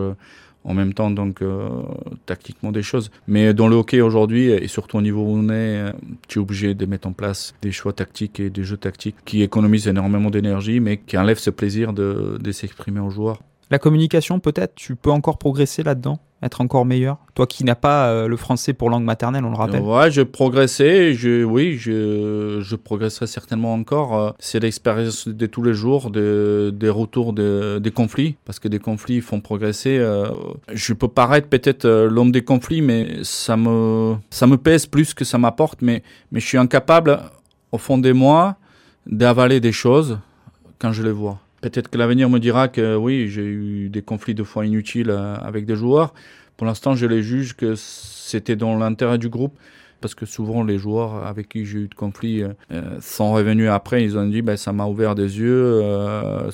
en 0.63 0.73
même 0.73 0.93
temps 0.93 1.09
donc 1.09 1.41
euh, 1.41 1.69
tactiquement 2.25 2.71
des 2.71 2.83
choses. 2.83 3.11
Mais 3.27 3.53
dans 3.53 3.67
le 3.67 3.75
hockey 3.75 4.01
aujourd'hui, 4.01 4.49
et 4.49 4.67
surtout 4.67 4.97
au 4.97 5.01
niveau 5.01 5.21
où 5.21 5.37
on 5.37 5.49
est, 5.49 5.77
euh, 5.77 5.91
tu 6.27 6.39
es 6.39 6.41
obligé 6.41 6.73
de 6.73 6.85
mettre 6.85 7.07
en 7.07 7.13
place 7.13 7.53
des 7.61 7.71
choix 7.71 7.93
tactiques 7.93 8.39
et 8.39 8.49
des 8.49 8.63
jeux 8.63 8.77
tactiques 8.77 9.15
qui 9.25 9.41
économisent 9.41 9.87
énormément 9.87 10.29
d'énergie, 10.29 10.79
mais 10.79 10.97
qui 10.97 11.17
enlèvent 11.17 11.39
ce 11.39 11.49
plaisir 11.49 11.93
de, 11.93 12.37
de 12.39 12.51
s'exprimer 12.51 12.99
aux 12.99 13.09
joueurs. 13.09 13.39
La 13.71 13.79
communication, 13.79 14.39
peut-être, 14.39 14.75
tu 14.75 14.95
peux 14.95 15.11
encore 15.11 15.37
progresser 15.37 15.81
là-dedans 15.81 16.19
être 16.43 16.61
encore 16.61 16.85
meilleur? 16.85 17.17
Toi 17.35 17.47
qui 17.47 17.63
n'as 17.63 17.75
pas 17.75 18.09
euh, 18.09 18.27
le 18.27 18.35
français 18.35 18.73
pour 18.73 18.89
langue 18.89 19.03
maternelle, 19.03 19.45
on 19.45 19.51
le 19.51 19.55
rappelle. 19.55 19.81
Ouais, 19.81 20.11
je 20.11 20.21
progressais, 20.21 21.13
je, 21.13 21.43
oui, 21.43 21.77
je, 21.77 22.75
progresserai 22.75 23.27
certainement 23.27 23.73
encore. 23.73 24.17
Euh, 24.17 24.31
c'est 24.39 24.59
l'expérience 24.59 25.27
de 25.27 25.45
tous 25.45 25.63
les 25.63 25.73
jours, 25.73 26.09
de, 26.09 26.73
des 26.75 26.89
retours 26.89 27.33
de, 27.33 27.79
des 27.79 27.91
conflits, 27.91 28.35
parce 28.45 28.59
que 28.59 28.67
des 28.67 28.79
conflits 28.79 29.21
font 29.21 29.39
progresser. 29.39 29.97
Euh, 29.99 30.29
je 30.73 30.93
peux 30.93 31.07
paraître 31.07 31.47
peut-être 31.47 31.87
l'homme 31.87 32.31
des 32.31 32.43
conflits, 32.43 32.81
mais 32.81 33.19
ça 33.23 33.55
me, 33.55 34.15
ça 34.29 34.47
me 34.47 34.57
pèse 34.57 34.85
plus 34.85 35.13
que 35.13 35.23
ça 35.23 35.37
m'apporte, 35.37 35.81
mais, 35.81 36.03
mais 36.31 36.39
je 36.39 36.47
suis 36.47 36.57
incapable, 36.57 37.19
au 37.71 37.77
fond 37.77 37.97
de 37.97 38.11
moi, 38.11 38.57
d'avaler 39.05 39.59
des 39.59 39.71
choses 39.71 40.19
quand 40.79 40.91
je 40.91 41.03
les 41.03 41.11
vois. 41.11 41.39
Peut-être 41.61 41.89
que 41.89 41.97
l'avenir 41.97 42.29
me 42.29 42.39
dira 42.39 42.67
que 42.67 42.95
oui, 42.95 43.27
j'ai 43.29 43.45
eu 43.45 43.89
des 43.89 44.01
conflits 44.01 44.33
de 44.33 44.43
fois 44.43 44.65
inutiles 44.65 45.11
euh, 45.11 45.35
avec 45.35 45.65
des 45.65 45.75
joueurs. 45.75 46.13
Pour 46.57 46.65
l'instant, 46.65 46.95
je 46.95 47.05
les 47.05 47.21
juge 47.21 47.55
que 47.55 47.75
c'était 47.75 48.55
dans 48.55 48.77
l'intérêt 48.77 49.19
du 49.19 49.29
groupe 49.29 49.53
parce 50.01 50.15
que 50.15 50.25
souvent 50.25 50.63
les 50.63 50.79
joueurs 50.79 51.27
avec 51.27 51.49
qui 51.49 51.63
j'ai 51.63 51.81
eu 51.81 51.87
de 51.87 51.93
conflits 51.93 52.41
euh, 52.41 52.53
euh, 52.71 52.97
sont 52.99 53.33
revenus 53.33 53.69
après, 53.69 54.03
ils 54.03 54.17
ont 54.17 54.27
dit 54.27 54.41
ben, 54.41 54.57
ça 54.57 54.73
m'a 54.73 54.87
ouvert 54.87 55.13
des 55.13 55.37
yeux, 55.37 55.79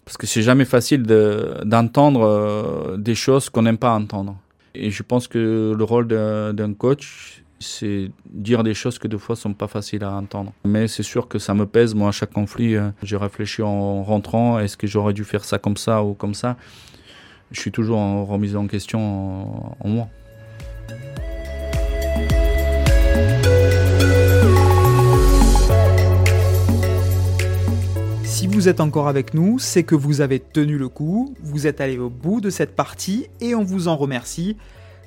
parce 0.03 0.17
que 0.17 0.27
c'est 0.27 0.41
jamais 0.41 0.65
facile 0.65 1.03
d'entendre 1.03 2.97
des 2.97 3.15
choses 3.15 3.49
qu'on 3.49 3.61
n'aime 3.61 3.77
pas 3.77 3.93
entendre. 3.93 4.37
Et 4.75 4.91
je 4.91 5.01
pense 5.01 5.29
que 5.29 5.73
le 5.77 5.83
rôle 5.85 6.07
d'un 6.07 6.73
coach, 6.73 7.43
c'est 7.59 8.11
dire 8.29 8.63
des 8.63 8.73
choses 8.73 8.99
que 8.99 9.07
des 9.07 9.17
fois 9.17 9.35
sont 9.35 9.53
pas 9.53 9.67
faciles 9.67 10.03
à 10.03 10.11
entendre. 10.11 10.53
Mais 10.65 10.87
c'est 10.87 11.03
sûr 11.03 11.27
que 11.27 11.39
ça 11.39 11.53
me 11.53 11.65
pèse. 11.65 11.95
Moi, 11.95 12.09
à 12.09 12.11
chaque 12.11 12.31
conflit, 12.31 12.75
euh, 12.75 12.89
j'ai 13.03 13.17
réfléchi 13.17 13.61
en 13.61 14.03
rentrant. 14.03 14.59
Est-ce 14.59 14.77
que 14.77 14.87
j'aurais 14.87 15.13
dû 15.13 15.23
faire 15.23 15.43
ça 15.43 15.57
comme 15.57 15.77
ça 15.77 16.03
ou 16.03 16.13
comme 16.13 16.33
ça? 16.33 16.57
Je 17.51 17.59
suis 17.59 17.71
toujours 17.71 17.97
en 17.97 18.25
remise 18.25 18.55
en 18.55 18.67
question 18.67 18.99
en, 19.79 19.87
moi. 19.87 20.09
Si 28.23 28.47
vous 28.47 28.67
êtes 28.67 28.81
encore 28.81 29.07
avec 29.07 29.33
nous, 29.33 29.59
c'est 29.59 29.83
que 29.83 29.95
vous 29.95 30.21
avez 30.21 30.39
tenu 30.39 30.77
le 30.77 30.89
coup, 30.89 31.33
vous 31.41 31.67
êtes 31.67 31.81
allé 31.81 31.97
au 31.97 32.09
bout 32.09 32.41
de 32.41 32.49
cette 32.49 32.75
partie 32.75 33.27
et 33.39 33.55
on 33.55 33.63
vous 33.63 33.87
en 33.87 33.95
remercie. 33.95 34.57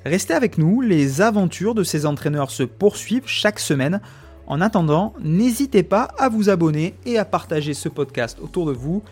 Restez 0.05 0.33
avec 0.33 0.57
nous, 0.57 0.81
les 0.81 1.21
aventures 1.21 1.75
de 1.75 1.83
ces 1.83 2.05
entraîneurs 2.05 2.51
se 2.51 2.63
poursuivent 2.63 3.27
chaque 3.27 3.59
semaine. 3.59 4.01
En 4.47 4.59
attendant, 4.59 5.13
n'hésitez 5.21 5.83
pas 5.83 6.09
à 6.17 6.27
vous 6.27 6.49
abonner 6.49 6.95
et 7.05 7.17
à 7.19 7.25
partager 7.25 7.73
ce 7.73 7.87
podcast 7.87 8.39
autour 8.41 8.65
de 8.65 8.71
vous. 8.71 9.03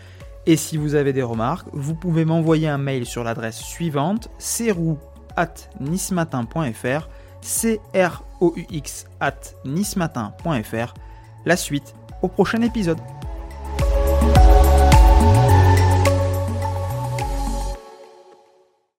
Et 0.46 0.56
si 0.56 0.76
vous 0.76 0.94
avez 0.94 1.12
des 1.12 1.22
remarques, 1.22 1.68
vous 1.72 1.94
pouvez 1.94 2.24
m'envoyer 2.24 2.68
un 2.68 2.78
mail 2.78 3.06
sur 3.06 3.22
l'adresse 3.22 3.58
suivante 3.58 4.30
crou 4.38 4.98
at 5.36 5.54
nismatin.fr 5.78 7.08
c 7.40 7.80
r 7.94 8.24
o 8.40 8.52
u 8.56 8.66
x 8.70 9.06
at 9.20 9.40
nismatin.fr. 9.64 10.94
La 11.44 11.56
suite 11.56 11.94
au 12.22 12.28
prochain 12.28 12.62
épisode. 12.62 12.98